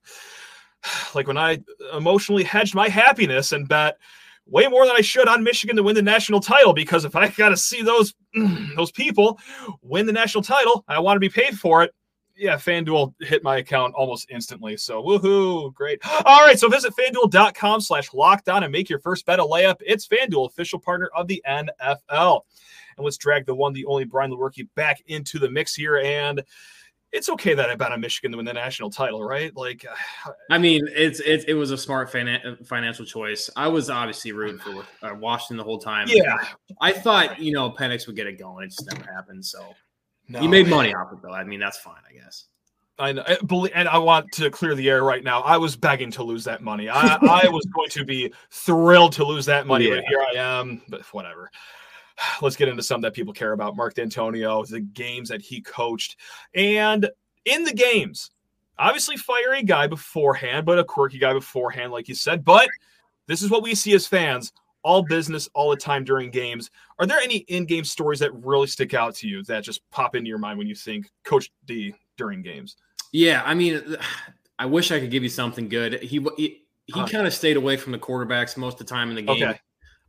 like 1.14 1.26
when 1.26 1.38
I 1.38 1.58
emotionally 1.94 2.44
hedged 2.44 2.74
my 2.74 2.88
happiness 2.88 3.52
and 3.52 3.68
bet 3.68 3.98
way 4.46 4.66
more 4.66 4.86
than 4.86 4.96
I 4.96 5.02
should 5.02 5.28
on 5.28 5.42
Michigan 5.44 5.76
to 5.76 5.82
win 5.82 5.94
the 5.94 6.02
national 6.02 6.40
title 6.40 6.72
because 6.72 7.04
if 7.04 7.14
I 7.14 7.28
got 7.28 7.50
to 7.50 7.56
see 7.56 7.82
those 7.82 8.14
those 8.76 8.92
people 8.92 9.38
win 9.82 10.06
the 10.06 10.12
national 10.12 10.42
title, 10.42 10.84
I 10.88 10.98
want 10.98 11.16
to 11.16 11.20
be 11.20 11.28
paid 11.28 11.58
for 11.58 11.82
it. 11.82 11.94
yeah, 12.36 12.56
FanDuel 12.56 13.14
hit 13.20 13.42
my 13.42 13.58
account 13.58 13.94
almost 13.94 14.30
instantly. 14.30 14.76
So 14.76 15.02
woohoo, 15.02 15.72
great. 15.74 16.00
All 16.24 16.44
right, 16.44 16.58
so 16.58 16.68
visit 16.68 16.94
fanduel.com 16.94 17.80
slash 17.80 18.10
lockdown 18.10 18.62
and 18.62 18.72
make 18.72 18.88
your 18.88 19.00
first 19.00 19.26
bet 19.26 19.40
a 19.40 19.44
layup. 19.44 19.76
It's 19.80 20.06
FanDuel, 20.06 20.48
official 20.48 20.78
partner 20.78 21.10
of 21.14 21.26
the 21.26 21.42
NFL. 21.46 22.42
And 22.96 23.04
let's 23.04 23.16
drag 23.16 23.46
the 23.46 23.54
one, 23.54 23.72
the 23.72 23.86
only 23.86 24.04
Brian 24.04 24.30
Lewerke 24.30 24.68
back 24.74 25.00
into 25.06 25.38
the 25.38 25.50
mix 25.50 25.74
here. 25.74 25.98
And 25.98 26.42
it's 27.12 27.28
okay 27.28 27.54
that 27.54 27.70
I 27.70 27.74
bet 27.74 27.92
on 27.92 28.00
Michigan 28.00 28.32
to 28.32 28.36
win 28.36 28.46
the 28.46 28.52
national 28.52 28.90
title, 28.90 29.24
right? 29.24 29.54
Like, 29.56 29.86
I 30.50 30.58
mean, 30.58 30.86
it's 30.94 31.20
it, 31.20 31.46
it 31.48 31.54
was 31.54 31.70
a 31.70 31.78
smart 31.78 32.10
finan- 32.10 32.66
financial 32.66 33.04
choice. 33.04 33.48
I 33.56 33.68
was 33.68 33.88
obviously 33.88 34.32
rooting 34.32 34.58
for 34.58 34.84
uh, 35.06 35.14
Washington 35.14 35.56
the 35.56 35.64
whole 35.64 35.78
time. 35.78 36.08
Yeah, 36.10 36.36
I 36.80 36.92
thought 36.92 37.40
you 37.40 37.52
know 37.52 37.70
Penix 37.70 38.06
would 38.06 38.16
get 38.16 38.26
it 38.26 38.38
going. 38.38 38.64
It 38.64 38.70
just 38.70 38.90
never 38.92 39.10
happened. 39.10 39.44
So 39.44 39.74
no. 40.28 40.40
he 40.40 40.48
made 40.48 40.68
money 40.68 40.94
off 40.94 41.12
it, 41.12 41.20
though. 41.22 41.32
I 41.32 41.44
mean, 41.44 41.60
that's 41.60 41.78
fine, 41.78 42.02
I 42.08 42.12
guess. 42.12 42.44
I 43.00 43.12
know, 43.12 43.24
and 43.74 43.88
I 43.88 43.96
want 43.98 44.30
to 44.32 44.50
clear 44.50 44.74
the 44.74 44.90
air 44.90 45.04
right 45.04 45.22
now. 45.22 45.40
I 45.42 45.56
was 45.56 45.76
begging 45.76 46.10
to 46.12 46.24
lose 46.24 46.42
that 46.44 46.62
money. 46.62 46.88
I, 46.88 47.14
I 47.14 47.48
was 47.48 47.64
going 47.66 47.88
to 47.90 48.04
be 48.04 48.32
thrilled 48.50 49.12
to 49.12 49.24
lose 49.24 49.46
that 49.46 49.68
money, 49.68 49.88
yeah. 49.88 49.96
but 49.96 50.04
here 50.08 50.20
I 50.20 50.60
am. 50.60 50.82
But 50.88 51.02
whatever 51.14 51.50
let's 52.42 52.56
get 52.56 52.68
into 52.68 52.82
some 52.82 53.00
that 53.02 53.14
people 53.14 53.32
care 53.32 53.52
about. 53.52 53.76
Mark 53.76 53.94
Dantonio, 53.94 54.66
the 54.68 54.80
games 54.80 55.28
that 55.28 55.42
he 55.42 55.60
coached. 55.60 56.16
And 56.54 57.08
in 57.44 57.64
the 57.64 57.72
games, 57.72 58.30
obviously 58.78 59.16
fiery 59.16 59.62
guy 59.62 59.86
beforehand, 59.86 60.66
but 60.66 60.78
a 60.78 60.84
quirky 60.84 61.18
guy 61.18 61.32
beforehand, 61.32 61.92
like 61.92 62.08
you 62.08 62.14
said. 62.14 62.44
But 62.44 62.68
this 63.26 63.42
is 63.42 63.50
what 63.50 63.62
we 63.62 63.74
see 63.74 63.94
as 63.94 64.06
fans 64.06 64.52
all 64.82 65.02
business 65.02 65.48
all 65.54 65.70
the 65.70 65.76
time 65.76 66.04
during 66.04 66.30
games. 66.30 66.70
Are 66.98 67.06
there 67.06 67.18
any 67.18 67.38
in 67.48 67.66
game 67.66 67.84
stories 67.84 68.20
that 68.20 68.32
really 68.32 68.66
stick 68.66 68.94
out 68.94 69.14
to 69.16 69.28
you 69.28 69.42
that 69.44 69.64
just 69.64 69.88
pop 69.90 70.14
into 70.14 70.28
your 70.28 70.38
mind 70.38 70.58
when 70.58 70.66
you 70.66 70.74
think 70.74 71.10
Coach 71.24 71.50
D 71.66 71.94
during 72.16 72.42
games? 72.42 72.76
Yeah, 73.12 73.42
I 73.44 73.54
mean, 73.54 73.96
I 74.58 74.66
wish 74.66 74.90
I 74.90 74.98
could 74.98 75.10
give 75.10 75.22
you 75.22 75.28
something 75.28 75.68
good. 75.68 76.02
He 76.02 76.24
he, 76.36 76.62
he 76.86 76.92
uh-huh. 76.94 77.06
kind 77.06 77.26
of 77.26 77.34
stayed 77.34 77.56
away 77.56 77.76
from 77.76 77.92
the 77.92 77.98
quarterbacks 77.98 78.56
most 78.56 78.80
of 78.80 78.86
the 78.86 78.92
time 78.92 79.10
in 79.10 79.16
the 79.16 79.22
game. 79.22 79.42
Okay. 79.42 79.60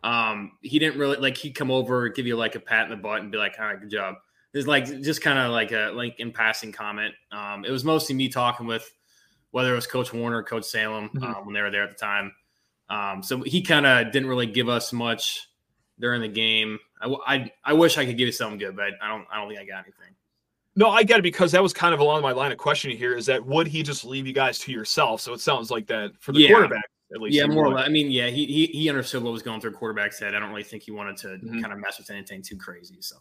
Um, 0.03 0.53
he 0.61 0.79
didn't 0.79 0.99
really 0.99 1.17
like 1.17 1.37
he'd 1.37 1.53
come 1.53 1.71
over, 1.71 2.09
give 2.09 2.25
you 2.25 2.35
like 2.35 2.55
a 2.55 2.59
pat 2.59 2.85
in 2.85 2.89
the 2.89 2.95
butt, 2.95 3.21
and 3.21 3.31
be 3.31 3.37
like, 3.37 3.55
"All 3.59 3.65
right, 3.65 3.79
good 3.79 3.89
job." 3.89 4.15
It's 4.53 4.67
like 4.67 4.85
just 4.85 5.21
kind 5.21 5.37
of 5.37 5.51
like 5.51 5.71
a 5.71 5.91
like 5.93 6.19
in 6.19 6.31
passing 6.31 6.71
comment. 6.71 7.13
Um, 7.31 7.65
it 7.65 7.71
was 7.71 7.83
mostly 7.83 8.15
me 8.15 8.29
talking 8.29 8.65
with 8.65 8.89
whether 9.51 9.71
it 9.71 9.75
was 9.75 9.87
Coach 9.87 10.13
Warner 10.13 10.37
or 10.37 10.43
Coach 10.43 10.65
Salem 10.65 11.09
mm-hmm. 11.09 11.23
uh, 11.23 11.33
when 11.43 11.53
they 11.53 11.61
were 11.61 11.71
there 11.71 11.83
at 11.83 11.89
the 11.89 11.95
time. 11.95 12.33
Um, 12.89 13.21
so 13.21 13.41
he 13.41 13.61
kind 13.61 13.85
of 13.85 14.11
didn't 14.11 14.29
really 14.29 14.47
give 14.47 14.69
us 14.69 14.93
much 14.93 15.47
during 15.99 16.21
the 16.21 16.27
game. 16.27 16.79
I, 17.01 17.15
I, 17.27 17.51
I 17.63 17.73
wish 17.73 17.97
I 17.97 18.05
could 18.05 18.17
give 18.17 18.25
you 18.25 18.31
something 18.31 18.57
good, 18.57 18.75
but 18.75 18.93
I 19.01 19.07
don't 19.09 19.25
I 19.31 19.37
don't 19.37 19.49
think 19.49 19.59
I 19.59 19.65
got 19.65 19.83
anything. 19.83 20.15
No, 20.75 20.89
I 20.89 21.03
get 21.03 21.19
it 21.19 21.23
because 21.23 21.51
that 21.51 21.61
was 21.61 21.73
kind 21.73 21.93
of 21.93 21.99
along 21.99 22.21
my 22.21 22.31
line 22.31 22.51
of 22.51 22.57
questioning 22.57 22.97
here. 22.97 23.15
Is 23.15 23.25
that 23.25 23.45
would 23.45 23.67
he 23.67 23.83
just 23.83 24.05
leave 24.05 24.25
you 24.25 24.33
guys 24.33 24.59
to 24.59 24.71
yourself? 24.71 25.19
So 25.21 25.33
it 25.33 25.41
sounds 25.41 25.69
like 25.69 25.87
that 25.87 26.13
for 26.19 26.31
the 26.31 26.41
yeah. 26.41 26.49
quarterback 26.49 26.89
at 27.13 27.21
least. 27.21 27.35
Yeah, 27.35 27.47
more. 27.47 27.65
Or 27.65 27.73
less. 27.75 27.85
I 27.85 27.89
mean, 27.89 28.11
yeah, 28.11 28.27
he, 28.27 28.45
he 28.45 28.65
he 28.67 28.89
understood 28.89 29.23
what 29.23 29.33
was 29.33 29.41
going 29.41 29.61
through 29.61 29.71
quarterback's 29.71 30.19
head. 30.19 30.35
I 30.35 30.39
don't 30.39 30.49
really 30.49 30.63
think 30.63 30.83
he 30.83 30.91
wanted 30.91 31.17
to 31.17 31.27
mm-hmm. 31.27 31.61
kind 31.61 31.73
of 31.73 31.79
mess 31.79 31.97
with 31.97 32.09
anything 32.09 32.41
too 32.41 32.57
crazy. 32.57 32.97
So 32.99 33.15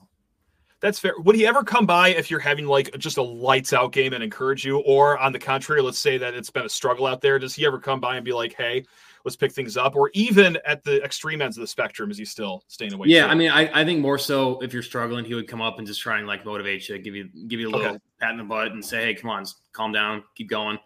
that's 0.81 0.99
fair. 0.99 1.15
Would 1.19 1.35
he 1.35 1.47
ever 1.47 1.65
come 1.65 1.87
by 1.87 2.11
if 2.11 2.31
you're 2.31 2.41
having 2.41 2.67
like 2.67 2.97
just 2.99 3.17
a 3.17 3.23
lights 3.23 3.73
out 3.73 3.93
game 3.93 4.13
and 4.13 4.23
encourage 4.23 4.65
you, 4.65 4.79
or 4.81 5.19
on 5.19 5.33
the 5.33 5.39
contrary, 5.39 5.83
let's 5.83 5.99
say 5.99 6.19
that 6.19 6.35
it's 6.35 6.51
been 6.51 6.67
a 6.67 6.69
struggle 6.69 7.07
out 7.07 7.21
there? 7.21 7.39
Does 7.39 7.55
he 7.55 7.67
ever 7.67 7.79
come 7.79 8.01
by 8.01 8.17
and 8.17 8.25
be 8.25 8.33
like, 8.33 8.55
"Hey, 8.55 8.85
let's 9.25 9.37
pick 9.37 9.53
things 9.53 9.77
up," 9.77 9.97
or 9.97 10.11
even 10.15 10.59
at 10.65 10.85
the 10.85 11.03
extreme 11.03 11.43
ends 11.43 11.57
of 11.57 11.63
the 11.63 11.67
spectrum, 11.67 12.11
is 12.11 12.19
he 12.19 12.25
still 12.25 12.63
staying 12.69 12.93
away? 12.93 13.09
Yeah, 13.09 13.27
I 13.27 13.35
mean, 13.35 13.51
I, 13.51 13.81
I 13.81 13.85
think 13.85 14.01
more 14.01 14.19
so 14.19 14.61
if 14.61 14.73
you're 14.73 14.83
struggling, 14.83 15.25
he 15.25 15.35
would 15.35 15.49
come 15.49 15.61
up 15.61 15.79
and 15.79 15.87
just 15.87 16.01
try 16.01 16.19
and 16.19 16.27
like 16.27 16.45
motivate 16.45 16.89
you, 16.89 16.99
give 16.99 17.15
you 17.15 17.29
give 17.49 17.59
you 17.59 17.69
a 17.69 17.73
little 17.73 17.87
okay. 17.89 17.99
pat 18.21 18.33
in 18.33 18.37
the 18.37 18.45
butt, 18.45 18.73
and 18.73 18.85
say, 18.85 19.07
"Hey, 19.07 19.15
come 19.15 19.31
on, 19.31 19.47
calm 19.73 19.93
down, 19.93 20.23
keep 20.37 20.49
going." 20.49 20.79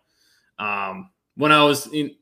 Um, 0.59 1.11
when 1.37 1.53
I 1.53 1.65
was 1.65 1.87
in, 1.89 2.15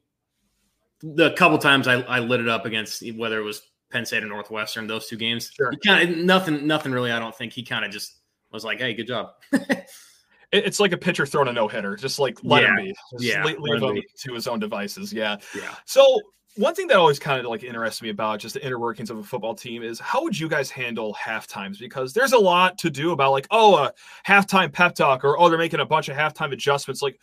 the 1.02 1.32
couple 1.32 1.58
times 1.58 1.88
I, 1.88 2.00
I 2.02 2.18
lit 2.20 2.40
it 2.40 2.48
up 2.48 2.66
against 2.66 3.02
whether 3.16 3.38
it 3.38 3.44
was 3.44 3.62
Penn 3.90 4.04
State 4.06 4.22
or 4.22 4.28
Northwestern, 4.28 4.86
those 4.86 5.06
two 5.08 5.16
games, 5.16 5.50
sure. 5.54 5.72
kind 5.84 6.10
of 6.10 6.16
nothing, 6.18 6.66
nothing 6.66 6.92
really. 6.92 7.12
I 7.12 7.18
don't 7.18 7.34
think 7.34 7.52
he 7.52 7.62
kind 7.62 7.84
of 7.84 7.90
just 7.90 8.18
was 8.52 8.64
like, 8.64 8.78
"Hey, 8.78 8.94
good 8.94 9.06
job." 9.06 9.30
it's 10.52 10.80
like 10.80 10.92
a 10.92 10.96
pitcher 10.96 11.26
throwing 11.26 11.48
a 11.48 11.52
no 11.52 11.68
hitter. 11.68 11.96
Just 11.96 12.18
like 12.18 12.38
let 12.42 12.62
yeah. 12.62 12.68
him 12.68 12.76
be. 12.76 12.94
Just 13.12 13.24
yeah, 13.24 13.44
leave, 13.44 13.58
leave 13.58 13.82
him, 13.82 14.02
to 14.18 14.34
his 14.34 14.46
own 14.46 14.58
devices. 14.58 15.12
Yeah. 15.12 15.36
Yeah. 15.56 15.74
So 15.84 16.20
one 16.56 16.74
thing 16.74 16.88
that 16.88 16.96
always 16.96 17.18
kind 17.18 17.40
of 17.40 17.46
like 17.46 17.62
interests 17.62 18.02
me 18.02 18.08
about 18.08 18.40
just 18.40 18.54
the 18.54 18.64
inner 18.64 18.78
workings 18.78 19.10
of 19.10 19.18
a 19.18 19.22
football 19.22 19.54
team 19.54 19.82
is 19.82 20.00
how 20.00 20.22
would 20.22 20.38
you 20.38 20.48
guys 20.48 20.70
handle 20.70 21.12
half 21.14 21.46
times? 21.46 21.78
Because 21.78 22.12
there's 22.12 22.32
a 22.32 22.38
lot 22.38 22.76
to 22.78 22.90
do 22.90 23.12
about 23.12 23.30
like, 23.30 23.46
oh, 23.50 23.76
a 23.76 23.92
halftime 24.26 24.72
pep 24.72 24.94
talk, 24.94 25.24
or 25.24 25.38
oh, 25.38 25.48
they're 25.48 25.58
making 25.58 25.80
a 25.80 25.86
bunch 25.86 26.08
of 26.08 26.16
halftime 26.16 26.52
adjustments. 26.52 27.02
Like, 27.02 27.20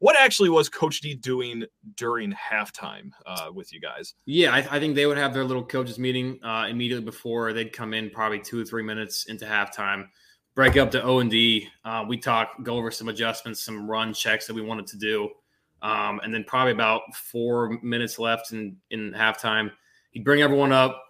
what 0.00 0.16
actually 0.18 0.48
was 0.48 0.68
Coach 0.68 1.00
D 1.00 1.14
doing 1.14 1.64
during 1.94 2.32
halftime 2.32 3.10
uh, 3.26 3.50
with 3.52 3.72
you 3.72 3.80
guys? 3.80 4.14
Yeah, 4.24 4.52
I, 4.52 4.58
I, 4.58 4.80
think 4.80 4.94
they 4.94 5.06
would 5.06 5.18
have 5.18 5.32
their 5.34 5.44
little 5.44 5.64
coaches 5.64 5.98
meeting 5.98 6.40
uh, 6.42 6.66
immediately 6.68 7.04
before 7.04 7.52
they'd 7.52 7.72
come 7.72 7.92
in, 7.92 8.08
probably 8.10 8.40
two 8.40 8.60
or 8.60 8.64
three 8.64 8.82
minutes 8.82 9.26
into 9.26 9.44
halftime, 9.44 10.08
break 10.54 10.78
up 10.78 10.90
to 10.92 11.02
O 11.02 11.18
and 11.18 11.30
D. 11.30 11.68
Uh, 11.84 12.04
we 12.08 12.16
talk, 12.16 12.62
go 12.62 12.76
over 12.76 12.90
some 12.90 13.08
adjustments, 13.08 13.62
some 13.62 13.88
run 13.88 14.14
checks 14.14 14.46
that 14.46 14.54
we 14.54 14.62
wanted 14.62 14.86
to 14.88 14.96
do, 14.96 15.28
um, 15.82 16.18
and 16.24 16.32
then 16.32 16.44
probably 16.44 16.72
about 16.72 17.02
four 17.14 17.78
minutes 17.82 18.18
left 18.18 18.52
in 18.52 18.76
in 18.90 19.12
halftime, 19.12 19.70
he'd 20.12 20.24
bring 20.24 20.40
everyone 20.40 20.72
up. 20.72 21.02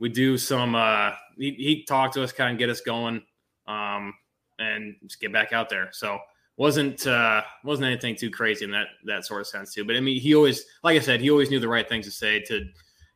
We 0.00 0.08
do 0.08 0.38
some. 0.38 0.74
Uh, 0.74 1.12
he 1.36 1.52
he 1.52 1.84
talk 1.84 2.12
to 2.12 2.22
us, 2.22 2.32
kind 2.32 2.52
of 2.52 2.58
get 2.58 2.70
us 2.70 2.80
going, 2.80 3.22
um, 3.66 4.14
and 4.58 4.96
just 5.04 5.20
get 5.20 5.34
back 5.34 5.52
out 5.52 5.68
there. 5.68 5.90
So 5.92 6.18
wasn't 6.58 7.06
uh, 7.06 7.42
wasn't 7.64 7.86
anything 7.86 8.16
too 8.16 8.30
crazy 8.30 8.64
in 8.64 8.70
that 8.72 8.88
that 9.04 9.24
sort 9.24 9.40
of 9.40 9.46
sense 9.46 9.72
too. 9.72 9.84
But 9.84 9.96
I 9.96 10.00
mean, 10.00 10.20
he 10.20 10.34
always, 10.34 10.64
like 10.82 10.96
I 10.96 11.00
said, 11.00 11.20
he 11.20 11.30
always 11.30 11.50
knew 11.50 11.60
the 11.60 11.68
right 11.68 11.88
things 11.88 12.04
to 12.06 12.10
say 12.10 12.40
to 12.40 12.66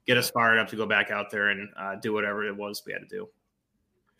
get 0.07 0.17
us 0.17 0.31
fired 0.31 0.59
up 0.59 0.69
to 0.69 0.77
go 0.77 0.87
back 0.87 1.11
out 1.11 1.31
there 1.31 1.49
and 1.49 1.69
uh, 1.77 1.97
do 1.97 2.13
whatever 2.13 2.45
it 2.45 2.57
was 2.57 2.83
we 2.87 2.93
had 2.93 3.01
to 3.01 3.09
do. 3.09 3.29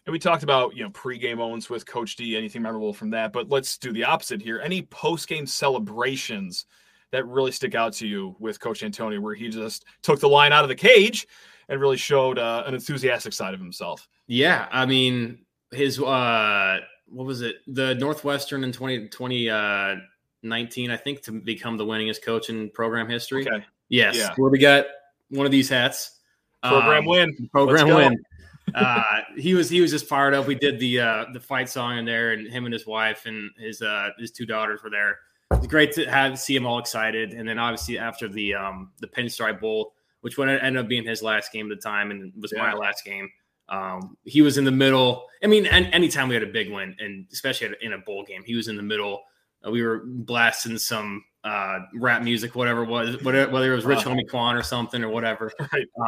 And 0.05 0.13
we 0.13 0.19
talked 0.19 0.43
about 0.43 0.77
you 0.77 0.83
know 0.83 0.91
pregame 0.91 1.37
moments 1.37 1.71
with 1.71 1.87
Coach 1.87 2.17
D. 2.17 2.37
Anything 2.37 2.63
memorable 2.63 2.93
from 2.93 3.11
that? 3.11 3.33
But 3.33 3.49
let's 3.49 3.79
do 3.79 3.93
the 3.93 4.05
opposite 4.05 4.43
here. 4.43 4.61
Any 4.61 4.83
postgame 4.83 5.49
celebrations 5.49 6.67
that 7.13 7.25
really 7.29 7.53
stick 7.53 7.77
out 7.77 7.93
to 7.95 8.09
you 8.09 8.35
with 8.41 8.59
Coach 8.59 8.81
Dantonio, 8.81 9.21
where 9.21 9.35
he 9.37 9.49
just 9.49 9.85
took 10.03 10.19
the 10.19 10.29
line 10.29 10.53
out 10.53 10.65
of 10.65 10.69
the 10.69 10.75
cage 10.75 11.29
and 11.69 11.81
really 11.81 11.97
showed 11.97 12.41
uh, 12.41 12.65
an 12.67 12.75
enthusiastic 12.75 13.33
side 13.33 13.55
of 13.55 13.61
himself? 13.61 14.09
Yeah, 14.27 14.67
I 14.73 14.85
mean 14.85 15.45
his 15.71 16.01
uh 16.01 16.79
what 17.13 17.27
was 17.27 17.43
it? 17.43 17.57
The 17.67 17.95
Northwestern 17.95 18.65
in 18.65 18.73
20, 18.73 19.09
2019, 19.09 20.91
uh, 20.91 20.95
I 20.95 20.97
think, 20.97 21.23
to 21.23 21.33
become 21.33 21.77
the 21.77 21.85
winningest 21.85 22.23
coach 22.23 22.49
in 22.49 22.71
program 22.71 23.09
history. 23.09 23.47
Okay. 23.47 23.65
Yes. 23.89 24.17
Yeah. 24.17 24.35
Where 24.37 24.51
we 24.51 24.59
got 24.59 24.87
one 25.29 25.47
of 25.47 25.53
these 25.53 25.69
hats. 25.69 26.19
Program 26.63 27.01
um, 27.01 27.07
win. 27.07 27.49
Program 27.53 27.89
win. 27.89 28.23
uh, 28.75 29.21
he 29.37 29.55
was 29.55 29.69
he 29.69 29.81
was 29.81 29.91
just 29.91 30.07
fired 30.07 30.35
up. 30.35 30.47
We 30.47 30.55
did 30.55 30.79
the 30.79 31.01
uh, 31.01 31.25
the 31.33 31.41
fight 31.41 31.69
song 31.69 31.99
in 31.99 32.05
there, 32.05 32.33
and 32.33 32.47
him 32.47 32.65
and 32.65 32.73
his 32.73 32.87
wife 32.87 33.27
and 33.27 33.51
his 33.59 33.83
uh, 33.83 34.11
his 34.19 34.31
two 34.31 34.47
daughters 34.47 34.83
were 34.83 34.91
there. 34.91 35.19
It's 35.51 35.67
great 35.67 35.93
to 35.93 36.07
have 36.07 36.39
see 36.39 36.55
him 36.55 36.67
all 36.67 36.79
excited. 36.79 37.33
And 37.33 37.49
then 37.49 37.59
obviously 37.59 37.99
after 37.99 38.29
the 38.29 38.55
um, 38.55 38.93
the 39.01 39.09
Pinstripe 39.09 39.61
Bowl, 39.61 39.95
which 40.21 40.39
would 40.39 40.49
end 40.49 40.79
up 40.79 40.89
being 40.89 41.05
his 41.05 41.23
last 41.23 41.53
game 41.53 41.71
at 41.71 41.77
the 41.77 41.83
time, 41.83 42.11
and 42.11 42.33
was 42.41 42.53
yeah. 42.55 42.63
my 42.63 42.73
last 42.73 43.05
game. 43.05 43.29
Um, 43.73 44.19
he 44.25 44.43
was 44.43 44.59
in 44.59 44.65
the 44.65 44.71
middle. 44.71 45.27
I 45.43 45.47
mean, 45.47 45.67
anytime 45.67 46.29
we 46.29 46.35
had 46.35 46.45
a 46.45 46.49
big 46.49 46.71
win, 46.71 46.95
and 46.99 47.27
especially 47.33 47.71
in 47.81 47.95
a 47.95 47.99
bowl 47.99 48.23
game, 48.23 48.43
he 48.45 48.55
was 48.55 48.69
in 48.69 48.77
the 48.77 48.83
middle. 48.83 49.23
Uh, 49.67 49.71
we 49.71 49.83
were 49.83 50.03
blasting 50.05 50.77
some 50.77 51.25
uh, 51.43 51.79
rap 51.95 52.23
music, 52.23 52.55
whatever 52.55 52.83
it 52.83 52.89
was, 52.89 53.23
whether, 53.23 53.49
whether 53.49 53.73
it 53.73 53.75
was 53.75 53.87
Rich 53.87 54.01
Homie 54.01 54.29
Quan 54.29 54.57
or 54.57 54.63
something 54.63 55.03
or 55.03 55.09
whatever. 55.09 55.51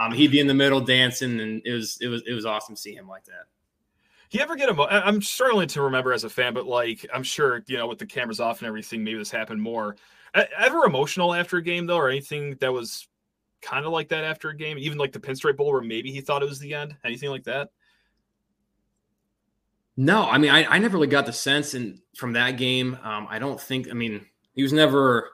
Um, 0.03 0.13
he'd 0.13 0.31
be 0.33 0.41
in 0.41 0.47
the 0.47 0.55
middle 0.55 0.81
dancing, 0.81 1.41
and 1.41 1.63
it 1.65 1.73
was 1.73 1.97
it 2.01 2.09
was 2.09 2.23
it 2.27 2.33
was 2.33 2.45
awesome 2.45 2.75
to 2.75 2.81
see 2.81 2.95
him 2.95 3.09
like 3.09 3.25
that. 3.25 3.47
You 4.31 4.41
ever 4.41 4.57
get 4.57 4.69
emo- 4.69 4.89
I'm 4.89 5.23
struggling 5.23 5.69
to 5.69 5.83
remember 5.83 6.13
as 6.13 6.25
a 6.25 6.31
fan, 6.31 6.53
but 6.53 6.67
like 6.67 7.07
I'm 7.15 7.23
sure 7.23 7.63
you 7.69 7.77
know 7.77 7.87
with 7.87 7.99
the 7.99 8.07
cameras 8.07 8.41
off 8.41 8.59
and 8.59 8.67
everything, 8.67 9.05
maybe 9.05 9.19
this 9.19 9.31
happened 9.31 9.63
more. 9.63 9.97
Ever 10.35 10.85
emotional 10.85 11.33
after 11.33 11.59
a 11.59 11.63
game 11.63 11.87
though, 11.87 11.97
or 11.97 12.09
anything 12.09 12.57
that 12.61 12.73
was 12.73 13.07
kind 13.65 13.87
of 13.87 13.93
like 13.93 14.09
that 14.11 14.25
after 14.25 14.51
a 14.51 14.57
game, 14.57 14.79
even 14.79 14.99
like 14.99 15.13
the 15.13 15.21
Pinstripe 15.21 15.57
Bowl, 15.57 15.73
where 15.73 15.81
maybe 15.81 16.13
he 16.13 16.21
thought 16.21 16.43
it 16.43 16.49
was 16.49 16.59
the 16.59 16.75
end? 16.75 16.97
Anything 17.05 17.31
like 17.31 17.45
that? 17.45 17.71
No, 19.97 20.29
I 20.29 20.39
mean, 20.39 20.51
I, 20.51 20.65
I 20.65 20.79
never 20.79 20.97
really 20.97 21.07
got 21.07 21.27
the 21.27 21.33
sense 21.33 21.75
and 21.75 22.01
from 22.17 22.33
that 22.33 22.53
game. 22.53 22.99
Um, 23.03 23.27
I 23.31 23.39
don't 23.39 23.61
think. 23.61 23.89
I 23.91 23.95
mean, 23.95 24.27
he 24.53 24.63
was 24.63 24.73
never 24.73 25.31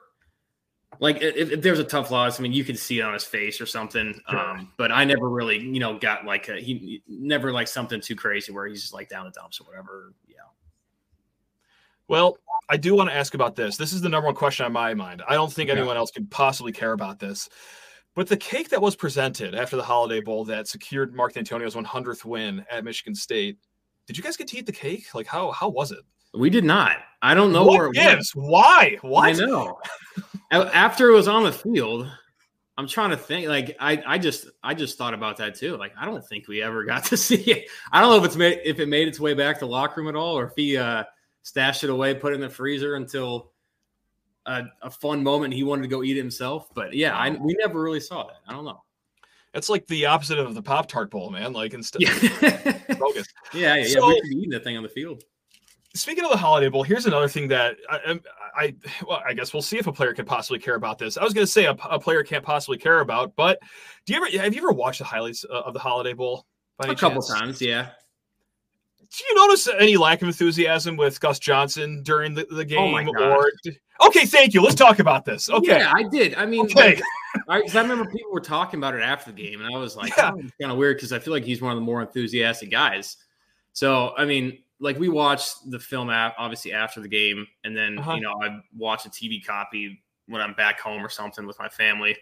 like 0.99 1.21
if, 1.21 1.51
if 1.51 1.61
there's 1.61 1.79
a 1.79 1.83
tough 1.83 2.11
loss. 2.11 2.39
I 2.39 2.43
mean, 2.43 2.53
you 2.53 2.63
could 2.63 2.77
see 2.77 2.99
it 2.99 3.01
on 3.01 3.13
his 3.13 3.23
face 3.23 3.59
or 3.59 3.65
something. 3.65 4.21
Sure. 4.29 4.39
Um, 4.39 4.71
but 4.77 4.91
I 4.91 5.03
never 5.03 5.27
really, 5.27 5.59
you 5.59 5.79
know, 5.79 5.97
got 5.97 6.25
like 6.25 6.47
a, 6.47 6.59
he 6.59 7.01
never 7.07 7.51
like 7.51 7.67
something 7.67 8.01
too 8.01 8.15
crazy 8.15 8.51
where 8.51 8.67
he's 8.67 8.81
just 8.81 8.93
like 8.93 9.09
down 9.09 9.25
the 9.25 9.31
dumps 9.31 9.59
or 9.59 9.63
whatever. 9.63 10.13
Yeah. 10.27 10.35
Well, 12.07 12.37
I 12.69 12.77
do 12.77 12.93
want 12.93 13.09
to 13.09 13.15
ask 13.15 13.33
about 13.33 13.55
this. 13.55 13.77
This 13.77 13.93
is 13.93 14.01
the 14.01 14.09
number 14.09 14.27
one 14.27 14.35
question 14.35 14.65
on 14.65 14.73
my 14.73 14.93
mind. 14.93 15.23
I 15.27 15.33
don't 15.33 15.51
think 15.51 15.69
yeah. 15.69 15.75
anyone 15.75 15.97
else 15.97 16.11
could 16.11 16.29
possibly 16.29 16.71
care 16.71 16.93
about 16.93 17.19
this. 17.19 17.49
But 18.15 18.27
the 18.27 18.37
cake 18.37 18.69
that 18.69 18.81
was 18.81 18.95
presented 18.95 19.55
after 19.55 19.77
the 19.77 19.83
Holiday 19.83 20.19
Bowl 20.19 20.43
that 20.45 20.67
secured 20.67 21.15
Mark 21.15 21.33
Dantonio's 21.33 21.75
100th 21.75 22.25
win 22.25 22.65
at 22.69 22.83
Michigan 22.83 23.15
State, 23.15 23.57
did 24.05 24.17
you 24.17 24.23
guys 24.23 24.35
get 24.35 24.47
to 24.49 24.57
eat 24.57 24.65
the 24.65 24.71
cake? 24.71 25.05
Like 25.13 25.27
how 25.27 25.51
how 25.51 25.69
was 25.69 25.91
it? 25.91 26.01
We 26.33 26.49
did 26.49 26.63
not. 26.63 26.97
I 27.21 27.33
don't 27.33 27.51
know 27.51 27.65
what 27.65 27.77
where 27.77 27.87
it 27.87 27.93
gives? 27.93 28.31
Why? 28.31 28.97
Why? 29.01 29.29
I 29.29 29.33
know. 29.33 29.79
After 30.51 31.09
it 31.09 31.13
was 31.13 31.27
on 31.27 31.43
the 31.43 31.51
field, 31.51 32.09
I'm 32.77 32.87
trying 32.87 33.11
to 33.11 33.17
think. 33.17 33.47
Like 33.47 33.75
I, 33.79 34.01
I 34.05 34.17
just, 34.17 34.47
I 34.63 34.73
just 34.73 34.97
thought 34.97 35.13
about 35.13 35.37
that 35.37 35.55
too. 35.55 35.77
Like 35.77 35.93
I 35.99 36.05
don't 36.05 36.25
think 36.25 36.47
we 36.47 36.61
ever 36.61 36.83
got 36.83 37.03
to 37.05 37.17
see 37.17 37.41
it. 37.51 37.69
I 37.91 38.01
don't 38.01 38.09
know 38.09 38.17
if 38.17 38.25
it's 38.25 38.35
made, 38.35 38.61
if 38.63 38.79
it 38.79 38.87
made 38.87 39.07
its 39.07 39.19
way 39.19 39.33
back 39.33 39.59
to 39.59 39.65
locker 39.65 40.01
room 40.01 40.09
at 40.09 40.15
all, 40.15 40.37
or 40.37 40.47
if 40.47 40.53
he 40.55 40.77
uh, 40.77 41.03
stashed 41.43 41.83
it 41.83 41.89
away, 41.89 42.15
put 42.15 42.33
it 42.33 42.35
in 42.35 42.41
the 42.41 42.49
freezer 42.49 42.95
until 42.95 43.51
a, 44.45 44.63
a 44.81 44.89
fun 44.89 45.23
moment 45.23 45.53
he 45.53 45.63
wanted 45.63 45.83
to 45.83 45.87
go 45.87 46.03
eat 46.03 46.17
it 46.17 46.21
himself. 46.21 46.69
But 46.73 46.93
yeah, 46.93 47.15
I, 47.15 47.29
we 47.29 47.55
never 47.59 47.81
really 47.81 47.99
saw 47.99 48.27
that. 48.27 48.37
I 48.47 48.53
don't 48.53 48.65
know. 48.65 48.81
It's 49.53 49.69
like 49.69 49.85
the 49.87 50.05
opposite 50.05 50.39
of 50.39 50.55
the 50.55 50.61
Pop 50.61 50.87
Tart 50.87 51.11
Bowl, 51.11 51.29
man. 51.29 51.53
Like 51.53 51.73
instead, 51.73 52.01
yeah, 52.01 52.79
bogus. 52.99 53.27
Yeah, 53.53 53.75
yeah, 53.75 53.83
so, 53.85 54.09
yeah. 54.09 54.19
We 54.23 54.37
eating 54.37 54.49
that 54.51 54.63
thing 54.63 54.77
on 54.77 54.83
the 54.83 54.89
field. 54.89 55.23
Speaking 55.93 56.23
of 56.23 56.31
the 56.31 56.37
Holiday 56.37 56.69
Bowl, 56.69 56.83
here's 56.83 57.05
another 57.05 57.27
thing 57.27 57.49
that 57.49 57.75
I, 57.89 58.17
I, 58.55 58.75
well, 59.05 59.21
I 59.27 59.33
guess 59.33 59.51
we'll 59.51 59.61
see 59.61 59.77
if 59.77 59.87
a 59.87 59.91
player 59.91 60.13
could 60.13 60.25
possibly 60.25 60.57
care 60.57 60.75
about 60.75 60.97
this. 60.97 61.17
I 61.17 61.23
was 61.25 61.33
going 61.33 61.45
to 61.45 61.51
say 61.51 61.65
a, 61.65 61.71
a, 61.71 61.99
player 61.99 62.23
can't 62.23 62.45
possibly 62.45 62.77
care 62.77 63.01
about, 63.01 63.35
but 63.35 63.59
do 64.05 64.13
you 64.13 64.25
ever 64.25 64.41
have 64.41 64.55
you 64.55 64.61
ever 64.61 64.71
watched 64.71 64.99
the 64.99 65.05
highlights 65.05 65.43
uh, 65.43 65.63
of 65.65 65.73
the 65.73 65.81
Holiday 65.81 66.13
Bowl? 66.13 66.45
a 66.79 66.95
couple 66.95 67.21
times, 67.21 67.61
yeah. 67.61 67.89
Do 69.17 69.23
you 69.29 69.35
notice 69.35 69.67
any 69.77 69.97
lack 69.97 70.21
of 70.21 70.29
enthusiasm 70.29 70.95
with 70.95 71.19
Gus 71.19 71.37
Johnson 71.37 72.01
during 72.01 72.33
the, 72.33 72.45
the 72.49 72.61
oh 72.61 72.63
game? 72.63 73.09
Oh 73.17 73.31
or 73.31 73.51
okay, 74.07 74.25
thank 74.25 74.53
you. 74.53 74.61
Let's 74.61 74.75
talk 74.75 74.99
about 74.99 75.25
this. 75.25 75.49
Okay, 75.49 75.79
yeah, 75.79 75.91
I 75.93 76.03
did. 76.03 76.33
I 76.35 76.45
mean, 76.45 76.61
okay. 76.61 76.95
Like, 76.95 77.01
I, 77.49 77.61
I, 77.77 77.81
remember 77.81 78.05
people 78.05 78.31
were 78.31 78.39
talking 78.39 78.79
about 78.79 78.95
it 78.95 79.01
after 79.01 79.31
the 79.31 79.43
game, 79.43 79.61
and 79.61 79.73
I 79.73 79.77
was 79.77 79.97
like, 79.97 80.15
yeah. 80.15 80.31
oh, 80.33 80.41
kind 80.61 80.71
of 80.71 80.77
weird 80.77 80.97
because 80.97 81.11
I 81.11 81.19
feel 81.19 81.33
like 81.33 81.43
he's 81.43 81.61
one 81.61 81.73
of 81.73 81.77
the 81.77 81.83
more 81.83 82.01
enthusiastic 82.01 82.71
guys. 82.71 83.17
So, 83.73 84.13
I 84.17 84.23
mean, 84.23 84.59
like 84.79 84.97
we 84.97 85.09
watched 85.09 85.69
the 85.69 85.79
film 85.79 86.09
app 86.09 86.35
obviously 86.37 86.71
after 86.71 87.01
the 87.01 87.09
game, 87.09 87.47
and 87.65 87.75
then 87.75 87.99
uh-huh. 87.99 88.13
you 88.13 88.21
know 88.21 88.33
I 88.41 88.59
watch 88.77 89.05
a 89.05 89.09
TV 89.09 89.45
copy 89.45 90.01
when 90.27 90.41
I'm 90.41 90.53
back 90.53 90.79
home 90.79 91.05
or 91.05 91.09
something 91.09 91.45
with 91.45 91.59
my 91.59 91.67
family. 91.69 92.17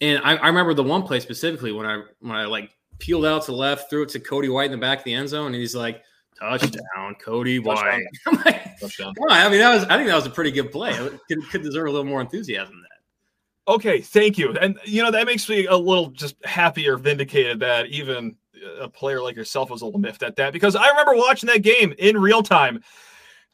And 0.00 0.20
I, 0.24 0.36
I, 0.36 0.46
remember 0.48 0.74
the 0.74 0.82
one 0.82 1.02
play 1.02 1.20
specifically 1.20 1.72
when 1.72 1.86
I 1.86 2.02
when 2.20 2.32
I 2.32 2.46
like 2.46 2.70
peeled 2.98 3.24
out 3.24 3.44
to 3.44 3.52
left, 3.52 3.90
threw 3.90 4.02
it 4.02 4.08
to 4.10 4.20
Cody 4.20 4.48
White 4.48 4.66
in 4.66 4.72
the 4.72 4.78
back 4.78 4.98
of 4.98 5.04
the 5.04 5.14
end 5.14 5.28
zone, 5.28 5.46
and 5.46 5.54
he's 5.56 5.74
like, 5.74 6.02
"Touchdown, 6.38 7.14
Cody 7.20 7.58
White!" 7.58 8.04
like, 8.44 8.78
Touchdown. 8.80 9.14
I 9.28 9.48
mean, 9.48 9.60
that 9.60 9.74
was 9.74 9.84
I 9.84 9.96
think 9.96 10.08
that 10.08 10.16
was 10.16 10.26
a 10.26 10.30
pretty 10.30 10.50
good 10.50 10.70
play. 10.70 10.92
It 10.92 11.20
could, 11.28 11.50
could 11.50 11.62
deserve 11.62 11.86
a 11.86 11.90
little 11.90 12.06
more 12.06 12.20
enthusiasm 12.20 12.74
than 12.74 12.82
that. 12.82 13.72
Okay, 13.72 14.00
thank 14.00 14.36
you. 14.36 14.56
And 14.58 14.78
you 14.84 15.02
know 15.02 15.10
that 15.10 15.26
makes 15.26 15.48
me 15.48 15.66
a 15.66 15.76
little 15.76 16.08
just 16.10 16.36
happier, 16.44 16.96
vindicated 16.96 17.60
that 17.60 17.86
even 17.86 18.36
a 18.80 18.88
player 18.88 19.22
like 19.22 19.36
yourself 19.36 19.70
was 19.70 19.82
a 19.82 19.84
little 19.84 20.00
miffed 20.00 20.22
at 20.22 20.36
that 20.36 20.52
because 20.52 20.76
I 20.76 20.88
remember 20.88 21.14
watching 21.14 21.48
that 21.48 21.62
game 21.62 21.94
in 21.98 22.18
real 22.18 22.42
time. 22.42 22.82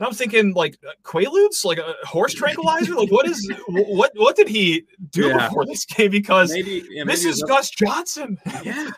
And 0.01 0.07
I'm 0.07 0.15
thinking 0.15 0.55
like 0.55 0.79
uh, 0.87 0.93
Quaaludes, 1.05 1.63
like 1.63 1.77
a 1.77 1.95
horse 2.05 2.33
tranquilizer. 2.33 2.95
like 2.95 3.13
what 3.13 3.29
is 3.29 3.53
what 3.69 4.11
what 4.17 4.35
did 4.35 4.49
he 4.49 4.85
do 5.11 5.29
yeah. 5.29 5.47
before 5.47 5.67
this 5.67 5.85
game? 5.85 6.11
Because 6.11 6.51
maybe, 6.51 6.87
yeah, 6.91 7.05
maybe 7.05 7.17
this 7.17 7.27
is 7.27 7.43
Gus 7.43 7.69
Johnson. 7.69 8.39
Yeah, 8.65 8.91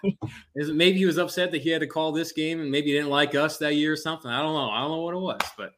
is 0.55 0.69
it 0.69 0.77
maybe 0.77 0.99
he 0.99 1.05
was 1.07 1.19
upset 1.19 1.51
that 1.51 1.63
he 1.63 1.71
had 1.71 1.81
to 1.81 1.89
call 1.89 2.13
this 2.13 2.31
game 2.31 2.61
and 2.61 2.71
maybe 2.71 2.89
he 2.89 2.93
didn't 2.93 3.11
like 3.11 3.35
us 3.35 3.59
that 3.59 3.75
year 3.75 3.93
or 3.93 3.97
something. 3.97 4.31
I 4.31 4.43
don't 4.43 4.55
know. 4.55 4.71
I 4.71 4.81
don't 4.81 4.93
know 4.93 5.01
what 5.01 5.15
it 5.15 5.19
was, 5.19 5.41
but 5.57 5.73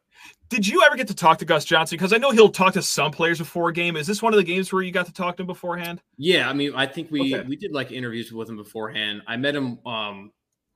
did 0.50 0.68
you 0.68 0.82
ever 0.82 0.94
get 0.94 1.08
to 1.08 1.14
talk 1.14 1.38
to 1.38 1.46
Gus 1.46 1.64
Johnson? 1.64 1.96
Because 1.96 2.12
I 2.12 2.18
know 2.18 2.30
he'll 2.30 2.50
talk 2.50 2.74
to 2.74 2.82
some 2.82 3.10
players 3.10 3.38
before 3.38 3.70
a 3.70 3.72
game. 3.72 3.96
Is 3.96 4.06
this 4.06 4.22
one 4.22 4.34
of 4.34 4.36
the 4.36 4.44
games 4.44 4.72
where 4.72 4.82
you 4.82 4.92
got 4.92 5.06
to 5.06 5.12
talk 5.12 5.38
to 5.38 5.42
him 5.42 5.46
beforehand? 5.46 6.02
Yeah, 6.18 6.50
I 6.50 6.52
mean, 6.52 6.74
I 6.76 6.86
think 6.86 7.10
we 7.10 7.34
okay. 7.34 7.48
we 7.48 7.56
did 7.56 7.72
like 7.72 7.92
interviews 7.92 8.30
with 8.30 8.50
him 8.50 8.56
beforehand. 8.56 9.22
I 9.26 9.38
met 9.38 9.56
him 9.56 9.78
um, 9.86 10.32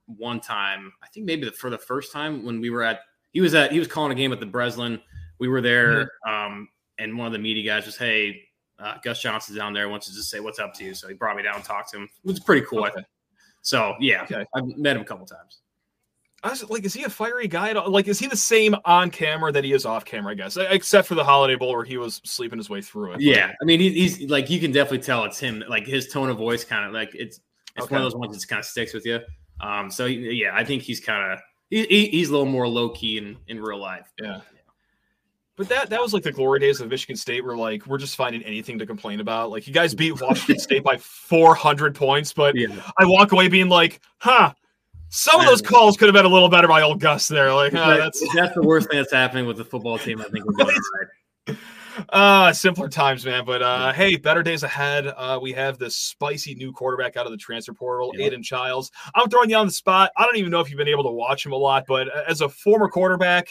one 0.07 0.41
time. 0.41 0.93
I 1.03 1.09
think 1.09 1.27
maybe 1.27 1.51
for 1.51 1.69
the 1.69 1.79
first 1.79 2.13
time 2.13 2.45
when 2.45 2.61
we 2.61 2.71
were 2.71 2.83
at 2.83 3.01
he 3.33 3.41
was 3.41 3.55
at 3.55 3.73
he 3.73 3.79
was 3.79 3.89
calling 3.89 4.13
a 4.13 4.15
game 4.15 4.33
at 4.33 4.41
the 4.41 4.47
Breslin. 4.47 5.01
We 5.39 5.49
were 5.49 5.61
there, 5.61 6.11
mm-hmm. 6.27 6.53
um, 6.53 6.69
and 6.99 7.17
one 7.17 7.27
of 7.27 7.33
the 7.33 7.39
media 7.39 7.65
guys 7.65 7.87
was, 7.87 7.97
"Hey, 7.97 8.43
uh, 8.79 8.95
Gus 9.03 9.21
Johnson's 9.21 9.59
down 9.59 9.73
there. 9.73 9.89
Wants 9.89 10.07
to 10.09 10.15
just 10.15 10.31
say 10.31 10.41
what's 10.41 10.59
up 10.59 10.75
to 10.75 10.85
you." 10.85 10.95
So 10.95 11.09
he 11.09 11.15
brought 11.15 11.37
me 11.37 11.43
down 11.43 11.57
and 11.57 11.65
talked 11.65 11.91
to 11.91 11.99
him. 11.99 12.05
It 12.05 12.27
was 12.27 12.41
pretty 12.41 12.67
cool. 12.67 12.85
Okay. 12.87 13.03
So 13.63 13.95
yeah, 14.01 14.23
okay. 14.23 14.45
I've 14.55 14.65
met 14.77 14.97
him 14.97 15.03
a 15.03 15.05
couple 15.05 15.27
times. 15.27 15.61
I 16.43 16.51
was 16.51 16.69
like, 16.71 16.85
is 16.85 16.95
he 16.95 17.03
a 17.03 17.09
fiery 17.09 17.49
guy? 17.49 17.73
Like, 17.73 18.07
is 18.07 18.21
he 18.21 18.29
the 18.29 18.37
same 18.37 18.77
on 18.85 19.11
camera 19.11 19.51
that 19.51 19.65
he 19.65 19.73
is 19.73 19.85
off 19.85 20.05
camera? 20.05 20.33
I 20.33 20.35
guess, 20.37 20.57
except 20.57 21.09
for 21.09 21.17
the 21.17 21.25
Holiday 21.25 21.57
Bowl 21.57 21.73
where 21.73 21.85
he 21.85 21.97
was 21.97 22.21
sleeping 22.25 22.59
his 22.59 22.71
way 22.71 22.81
through 22.81 23.15
it. 23.15 23.21
Yeah, 23.21 23.53
I 23.61 23.65
mean, 23.65 23.81
he, 23.81 23.91
he's 23.91 24.23
like 24.31 24.49
you 24.49 24.61
can 24.61 24.71
definitely 24.71 25.01
tell 25.01 25.25
it's 25.25 25.39
him. 25.39 25.65
Like 25.69 25.87
his 25.87 26.09
tone 26.09 26.31
of 26.31 26.39
voice, 26.39 26.65
kind 26.65 26.85
of 26.85 26.93
like 26.93 27.13
it's 27.15 27.41
it's 27.77 27.85
okay. 27.85 27.95
one 27.95 28.03
of 28.03 28.13
those 28.13 28.17
ones 28.17 28.41
that 28.41 28.47
kind 28.47 28.61
of 28.61 28.67
sticks 28.67 28.95
with 28.95 29.05
you. 29.05 29.21
Um, 29.61 29.91
so 29.91 30.07
yeah, 30.07 30.51
I 30.55 30.65
think 30.65 30.83
he's 30.83 31.01
kind 31.01 31.33
of 31.33 31.41
he, 31.71 32.09
he's 32.09 32.29
a 32.29 32.33
little 32.33 32.47
more 32.47 32.69
low 32.69 32.91
key 32.91 33.19
in 33.19 33.37
in 33.47 33.61
real 33.61 33.79
life. 33.79 34.11
Yeah. 34.21 34.41
But 35.57 35.69
that 35.71 35.91
that 35.91 36.01
was 36.01 36.15
like 36.15 36.23
the 36.23 36.33
glory 36.33 36.61
days 36.61 36.81
of 36.81 36.89
Michigan 36.89 37.17
State, 37.17 37.45
where 37.45 37.57
like 37.57 37.85
we're 37.87 37.99
just 37.99 38.15
finding 38.15 38.43
anything 38.45 38.79
to 38.79 38.87
complain 38.87 39.19
about. 39.19 39.51
Like 39.51 39.67
you 39.67 39.73
guys 39.73 39.93
beat 39.93 40.21
Washington 40.21 40.59
State 40.61 40.85
by 40.85 40.97
400 40.99 41.97
points, 41.97 42.33
but 42.33 42.55
yeah. 42.57 42.69
I 42.97 43.05
walk 43.05 43.33
away 43.33 43.49
being 43.49 43.69
like, 43.69 44.01
huh, 44.19 44.53
some 45.09 45.41
of 45.41 45.47
those 45.47 45.61
calls 45.61 45.97
could 45.97 46.07
have 46.07 46.15
been 46.15 46.27
a 46.27 46.29
little 46.29 46.49
better 46.49 46.69
by 46.69 46.83
old 46.83 47.01
Gus 47.01 47.27
there. 47.27 47.53
Like 47.53 47.75
uh, 47.75 47.97
that's 47.97 48.23
that's 48.35 48.55
the 48.55 48.63
worst 48.63 48.89
thing 48.89 48.99
that's 48.99 49.13
happening 49.13 49.47
with 49.47 49.57
the 49.57 49.65
football 49.65 49.99
team. 49.99 50.21
I 50.21 50.25
think 50.25 50.45
we're 50.59 50.65
doing 50.65 50.77
right. 51.49 51.57
Uh, 52.09 52.53
simpler 52.53 52.89
times, 52.89 53.25
man. 53.25 53.45
But 53.45 53.63
uh, 53.63 53.93
hey, 53.93 54.17
better 54.17 54.43
days 54.43 54.63
ahead. 54.63 55.07
Uh, 55.07 55.39
we 55.41 55.53
have 55.53 55.79
this 55.79 55.97
spicy 55.97 56.55
new 56.55 56.73
quarterback 56.73 57.17
out 57.17 57.27
of 57.27 57.33
the 57.33 57.39
transfer 57.39 57.73
portal, 57.73 58.13
yeah. 58.15 58.27
Aidan 58.27 58.43
Chiles. 58.43 58.91
I'm 59.15 59.29
throwing 59.29 59.51
you 59.51 59.57
on 59.57 59.67
the 59.67 59.73
spot. 59.73 60.11
I 60.17 60.25
don't 60.25 60.37
even 60.37 60.51
know 60.51 60.61
if 60.61 60.71
you've 60.71 60.79
been 60.79 60.89
able 60.89 61.05
to 61.05 61.11
watch 61.11 61.45
him 61.45 61.53
a 61.53 61.57
lot, 61.57 61.85
but 61.87 62.09
uh, 62.15 62.23
as 62.29 62.41
a 62.41 62.49
former 62.49 62.89
quarterback, 62.89 63.49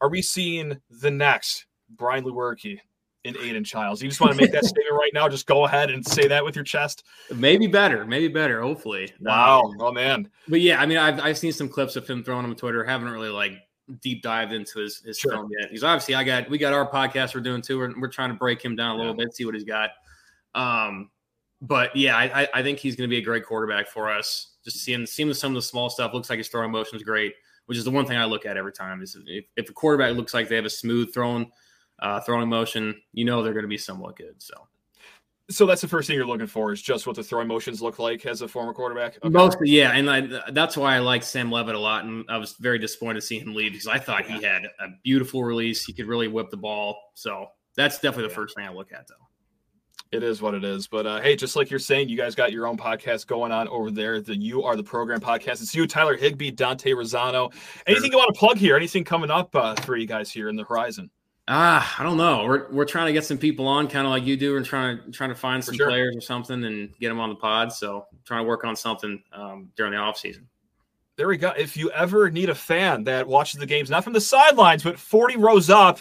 are 0.00 0.08
we 0.08 0.22
seeing 0.22 0.80
the 0.90 1.10
next 1.10 1.66
Brian 1.90 2.24
Lewerke 2.24 2.78
in 3.24 3.36
Aidan 3.38 3.64
Chiles? 3.64 4.02
You 4.02 4.08
just 4.08 4.20
want 4.20 4.34
to 4.34 4.40
make 4.40 4.52
that 4.52 4.64
statement 4.64 4.96
right 4.96 5.12
now? 5.14 5.28
Just 5.28 5.46
go 5.46 5.64
ahead 5.64 5.90
and 5.90 6.06
say 6.06 6.28
that 6.28 6.44
with 6.44 6.56
your 6.56 6.64
chest. 6.64 7.04
Maybe 7.34 7.66
better. 7.66 8.04
Maybe 8.04 8.28
better. 8.28 8.60
Hopefully. 8.62 9.12
Wow. 9.20 9.62
Um, 9.62 9.76
oh 9.80 9.92
man. 9.92 10.28
But 10.48 10.60
yeah, 10.60 10.80
I 10.80 10.86
mean, 10.86 10.98
I've 10.98 11.20
I've 11.20 11.38
seen 11.38 11.52
some 11.52 11.68
clips 11.68 11.96
of 11.96 12.08
him 12.08 12.24
throwing 12.24 12.44
on 12.44 12.54
Twitter. 12.56 12.84
Haven't 12.84 13.08
really 13.08 13.30
like 13.30 13.52
deep 14.00 14.22
dived 14.22 14.52
into 14.52 14.80
his, 14.80 14.98
his 14.98 15.18
sure. 15.18 15.32
film 15.32 15.50
yet. 15.58 15.70
He's 15.70 15.84
obviously 15.84 16.14
I 16.14 16.24
got 16.24 16.48
we 16.48 16.58
got 16.58 16.72
our 16.72 16.88
podcast 16.88 17.34
we're 17.34 17.40
doing 17.40 17.62
too. 17.62 17.78
We're, 17.78 17.92
we're 17.98 18.08
trying 18.08 18.30
to 18.30 18.36
break 18.36 18.62
him 18.62 18.76
down 18.76 18.96
a 18.96 18.98
little 18.98 19.16
yeah. 19.16 19.24
bit, 19.24 19.34
see 19.34 19.44
what 19.44 19.54
he's 19.54 19.64
got. 19.64 19.90
Um, 20.54 21.10
but 21.60 21.94
yeah, 21.94 22.16
I, 22.16 22.48
I 22.52 22.62
think 22.62 22.80
he's 22.80 22.96
going 22.96 23.08
to 23.08 23.10
be 23.10 23.18
a 23.18 23.24
great 23.24 23.44
quarterback 23.46 23.86
for 23.86 24.10
us. 24.10 24.54
Just 24.64 24.78
seeing 24.78 25.06
seeing 25.06 25.32
some 25.34 25.52
of 25.52 25.56
the 25.56 25.62
small 25.62 25.90
stuff 25.90 26.12
looks 26.12 26.28
like 26.28 26.38
his 26.38 26.48
throwing 26.48 26.72
motion 26.72 26.96
is 26.96 27.02
great, 27.02 27.34
which 27.66 27.78
is 27.78 27.84
the 27.84 27.90
one 27.90 28.06
thing 28.06 28.16
I 28.16 28.24
look 28.24 28.46
at 28.46 28.56
every 28.56 28.72
time. 28.72 29.02
Is 29.02 29.16
if, 29.26 29.44
if 29.56 29.70
a 29.70 29.72
quarterback 29.72 30.16
looks 30.16 30.34
like 30.34 30.48
they 30.48 30.56
have 30.56 30.64
a 30.64 30.70
smooth 30.70 31.14
throwing 31.14 31.50
uh, 32.00 32.20
throwing 32.20 32.48
motion, 32.48 33.00
you 33.12 33.24
know 33.24 33.42
they're 33.42 33.52
going 33.52 33.64
to 33.64 33.68
be 33.68 33.78
somewhat 33.78 34.16
good. 34.16 34.34
So 34.38 34.54
so 35.52 35.66
that's 35.66 35.80
the 35.80 35.88
first 35.88 36.06
thing 36.06 36.16
you're 36.16 36.26
looking 36.26 36.46
for 36.46 36.72
is 36.72 36.80
just 36.80 37.06
what 37.06 37.16
the 37.16 37.22
throwing 37.22 37.48
motions 37.48 37.82
look 37.82 37.98
like 37.98 38.24
as 38.26 38.42
a 38.42 38.48
former 38.48 38.72
quarterback. 38.72 39.16
Okay. 39.16 39.28
Mostly, 39.28 39.70
yeah, 39.70 39.92
and 39.92 40.10
I, 40.10 40.50
that's 40.52 40.76
why 40.76 40.96
I 40.96 40.98
like 40.98 41.22
Sam 41.22 41.50
Leavitt 41.50 41.74
a 41.74 41.78
lot, 41.78 42.04
and 42.04 42.24
I 42.28 42.38
was 42.38 42.54
very 42.54 42.78
disappointed 42.78 43.20
to 43.20 43.26
see 43.26 43.38
him 43.38 43.54
leave 43.54 43.72
because 43.72 43.86
I 43.86 43.98
thought 43.98 44.28
yeah. 44.28 44.38
he 44.38 44.44
had 44.44 44.64
a 44.64 44.88
beautiful 45.02 45.44
release. 45.44 45.84
He 45.84 45.92
could 45.92 46.06
really 46.06 46.28
whip 46.28 46.50
the 46.50 46.56
ball. 46.56 46.96
So 47.14 47.48
that's 47.76 47.96
definitely 47.96 48.24
the 48.24 48.30
yeah. 48.30 48.36
first 48.36 48.56
thing 48.56 48.66
I 48.66 48.72
look 48.72 48.92
at, 48.92 49.06
though. 49.08 49.14
It 50.12 50.22
is 50.22 50.42
what 50.42 50.52
it 50.52 50.62
is. 50.62 50.86
But 50.86 51.06
uh, 51.06 51.20
hey, 51.22 51.36
just 51.36 51.56
like 51.56 51.70
you're 51.70 51.78
saying, 51.78 52.10
you 52.10 52.18
guys 52.18 52.34
got 52.34 52.52
your 52.52 52.66
own 52.66 52.76
podcast 52.76 53.26
going 53.26 53.50
on 53.50 53.66
over 53.68 53.90
there. 53.90 54.20
The 54.20 54.36
You 54.36 54.62
Are 54.62 54.76
the 54.76 54.82
Program 54.82 55.20
podcast. 55.20 55.62
It's 55.62 55.74
you, 55.74 55.86
Tyler 55.86 56.16
Higbee, 56.16 56.50
Dante 56.50 56.90
Rosano. 56.90 57.50
Anything 57.86 58.10
sure. 58.10 58.12
you 58.12 58.18
want 58.18 58.34
to 58.34 58.38
plug 58.38 58.58
here? 58.58 58.76
Anything 58.76 59.04
coming 59.04 59.30
up 59.30 59.56
uh, 59.56 59.74
for 59.76 59.96
you 59.96 60.06
guys 60.06 60.30
here 60.30 60.50
in 60.50 60.56
the 60.56 60.64
horizon? 60.64 61.10
Ah, 61.48 61.96
I 61.98 62.04
don't 62.04 62.16
know. 62.16 62.44
We're 62.44 62.70
we're 62.70 62.84
trying 62.84 63.06
to 63.06 63.12
get 63.12 63.24
some 63.24 63.36
people 63.36 63.66
on, 63.66 63.88
kind 63.88 64.06
of 64.06 64.10
like 64.10 64.24
you 64.24 64.36
do, 64.36 64.56
and 64.56 64.64
trying 64.64 64.98
to 64.98 65.10
trying 65.10 65.30
to 65.30 65.34
find 65.34 65.64
some 65.64 65.74
sure. 65.74 65.88
players 65.88 66.16
or 66.16 66.20
something 66.20 66.64
and 66.64 66.96
get 67.00 67.08
them 67.08 67.18
on 67.18 67.30
the 67.30 67.34
pod. 67.34 67.72
So 67.72 68.06
trying 68.24 68.44
to 68.44 68.48
work 68.48 68.64
on 68.64 68.76
something 68.76 69.20
um, 69.32 69.70
during 69.76 69.92
the 69.92 69.98
off 69.98 70.18
season. 70.18 70.46
There 71.16 71.26
we 71.26 71.36
go. 71.36 71.50
If 71.50 71.76
you 71.76 71.90
ever 71.90 72.30
need 72.30 72.48
a 72.48 72.54
fan 72.54 73.04
that 73.04 73.26
watches 73.26 73.58
the 73.58 73.66
games, 73.66 73.90
not 73.90 74.04
from 74.04 74.12
the 74.12 74.20
sidelines, 74.20 74.82
but 74.82 74.98
40 74.98 75.36
rows 75.36 75.68
up, 75.68 75.98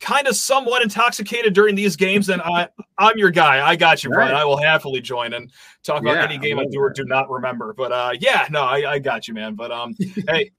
kind 0.00 0.28
of 0.28 0.36
somewhat 0.36 0.82
intoxicated 0.82 1.54
during 1.54 1.74
these 1.74 1.96
games, 1.96 2.26
then 2.26 2.42
I 2.42 2.68
I'm 2.98 3.16
your 3.16 3.30
guy. 3.30 3.66
I 3.66 3.76
got 3.76 4.04
you, 4.04 4.10
right. 4.10 4.28
Brian. 4.28 4.34
I 4.34 4.44
will 4.44 4.58
happily 4.58 5.00
join 5.00 5.32
and 5.32 5.50
talk 5.82 6.02
about 6.02 6.16
yeah, 6.16 6.24
any 6.24 6.36
game 6.36 6.58
I, 6.58 6.62
I 6.62 6.66
do 6.70 6.78
or 6.78 6.90
do 6.90 7.04
not 7.04 7.30
remember. 7.30 7.72
But 7.72 7.90
uh, 7.90 8.12
yeah, 8.20 8.46
no, 8.50 8.60
I, 8.60 8.92
I 8.92 8.98
got 8.98 9.26
you, 9.28 9.32
man. 9.32 9.54
But 9.54 9.72
um, 9.72 9.94
hey 10.28 10.50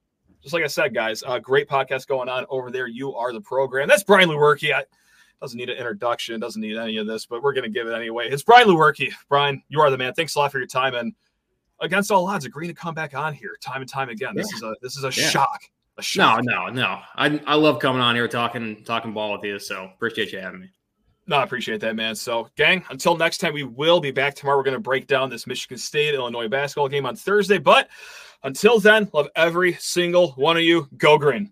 just 0.46 0.54
like 0.54 0.64
I 0.64 0.68
said, 0.68 0.94
guys, 0.94 1.24
uh, 1.26 1.40
great 1.40 1.68
podcast 1.68 2.06
going 2.06 2.30
on 2.30 2.46
over 2.50 2.70
there. 2.70 2.86
You 2.86 3.16
are 3.16 3.34
the 3.34 3.42
program. 3.42 3.88
That's 3.88 4.04
Brian 4.04 4.30
Lewerke. 4.30 4.72
I, 4.72 4.84
doesn't 5.42 5.58
need 5.58 5.72
an 5.72 5.78
introduction, 5.78 6.40
doesn't 6.40 6.62
need 6.62 6.78
any 6.78 6.98
of 6.98 7.08
this, 7.08 7.26
but 7.26 7.42
we're 7.42 7.54
going 7.54 7.64
to 7.64 7.70
give 7.72 7.88
it 7.88 7.96
anyway. 7.96 8.30
It's 8.30 8.44
Brian 8.44 8.68
Lewerke. 8.68 9.12
Brian, 9.28 9.64
you 9.70 9.82
are 9.82 9.90
the 9.90 9.98
man. 9.98 10.14
Thanks 10.14 10.36
a 10.36 10.40
lot 10.40 10.52
for 10.52 10.60
your 10.60 10.68
time 10.68 10.94
and 10.94 11.16
against 11.80 12.12
all 12.12 12.28
odds, 12.28 12.46
agreeing 12.46 12.72
to 12.72 12.80
come 12.80 12.94
back 12.94 13.16
on 13.16 13.34
here 13.34 13.58
time 13.60 13.82
and 13.82 13.90
time 13.90 14.10
again. 14.10 14.36
This 14.36 14.54
is 14.54 14.62
a 14.62 14.76
this 14.84 14.96
is 14.98 15.04
a 15.04 15.08
yeah. 15.08 15.30
shock. 15.30 15.64
A 15.98 16.04
shock. 16.04 16.44
No, 16.44 16.68
no, 16.68 16.70
no. 16.70 17.00
I 17.16 17.42
I 17.48 17.56
love 17.56 17.80
coming 17.80 18.04
on 18.04 18.14
here 18.14 18.28
talking 18.28 18.84
talking 18.84 19.14
ball 19.14 19.32
with 19.32 19.44
you. 19.44 19.58
So 19.58 19.90
appreciate 19.96 20.32
you 20.32 20.40
having 20.40 20.60
me. 20.60 20.70
No, 21.28 21.38
I 21.38 21.44
appreciate 21.44 21.82
that, 21.82 21.96
man. 21.96 22.14
So, 22.14 22.50
gang, 22.56 22.86
until 22.92 23.18
next 23.18 23.40
time, 23.40 23.52
we 23.52 23.64
will 23.64 24.00
be 24.00 24.12
back 24.12 24.36
tomorrow. 24.36 24.58
We're 24.58 24.64
going 24.64 24.76
to 24.76 24.80
break 24.80 25.08
down 25.08 25.28
this 25.28 25.48
Michigan 25.48 25.80
State 25.80 26.14
Illinois 26.14 26.48
basketball 26.48 26.88
game 26.88 27.08
on 27.08 27.16
Thursday. 27.16 27.58
But 27.58 27.90
until 28.46 28.80
then, 28.80 29.10
love 29.12 29.28
every 29.36 29.74
single 29.74 30.32
one 30.34 30.56
of 30.56 30.64
you. 30.64 30.88
Go 30.98 31.18
green. 31.18 31.52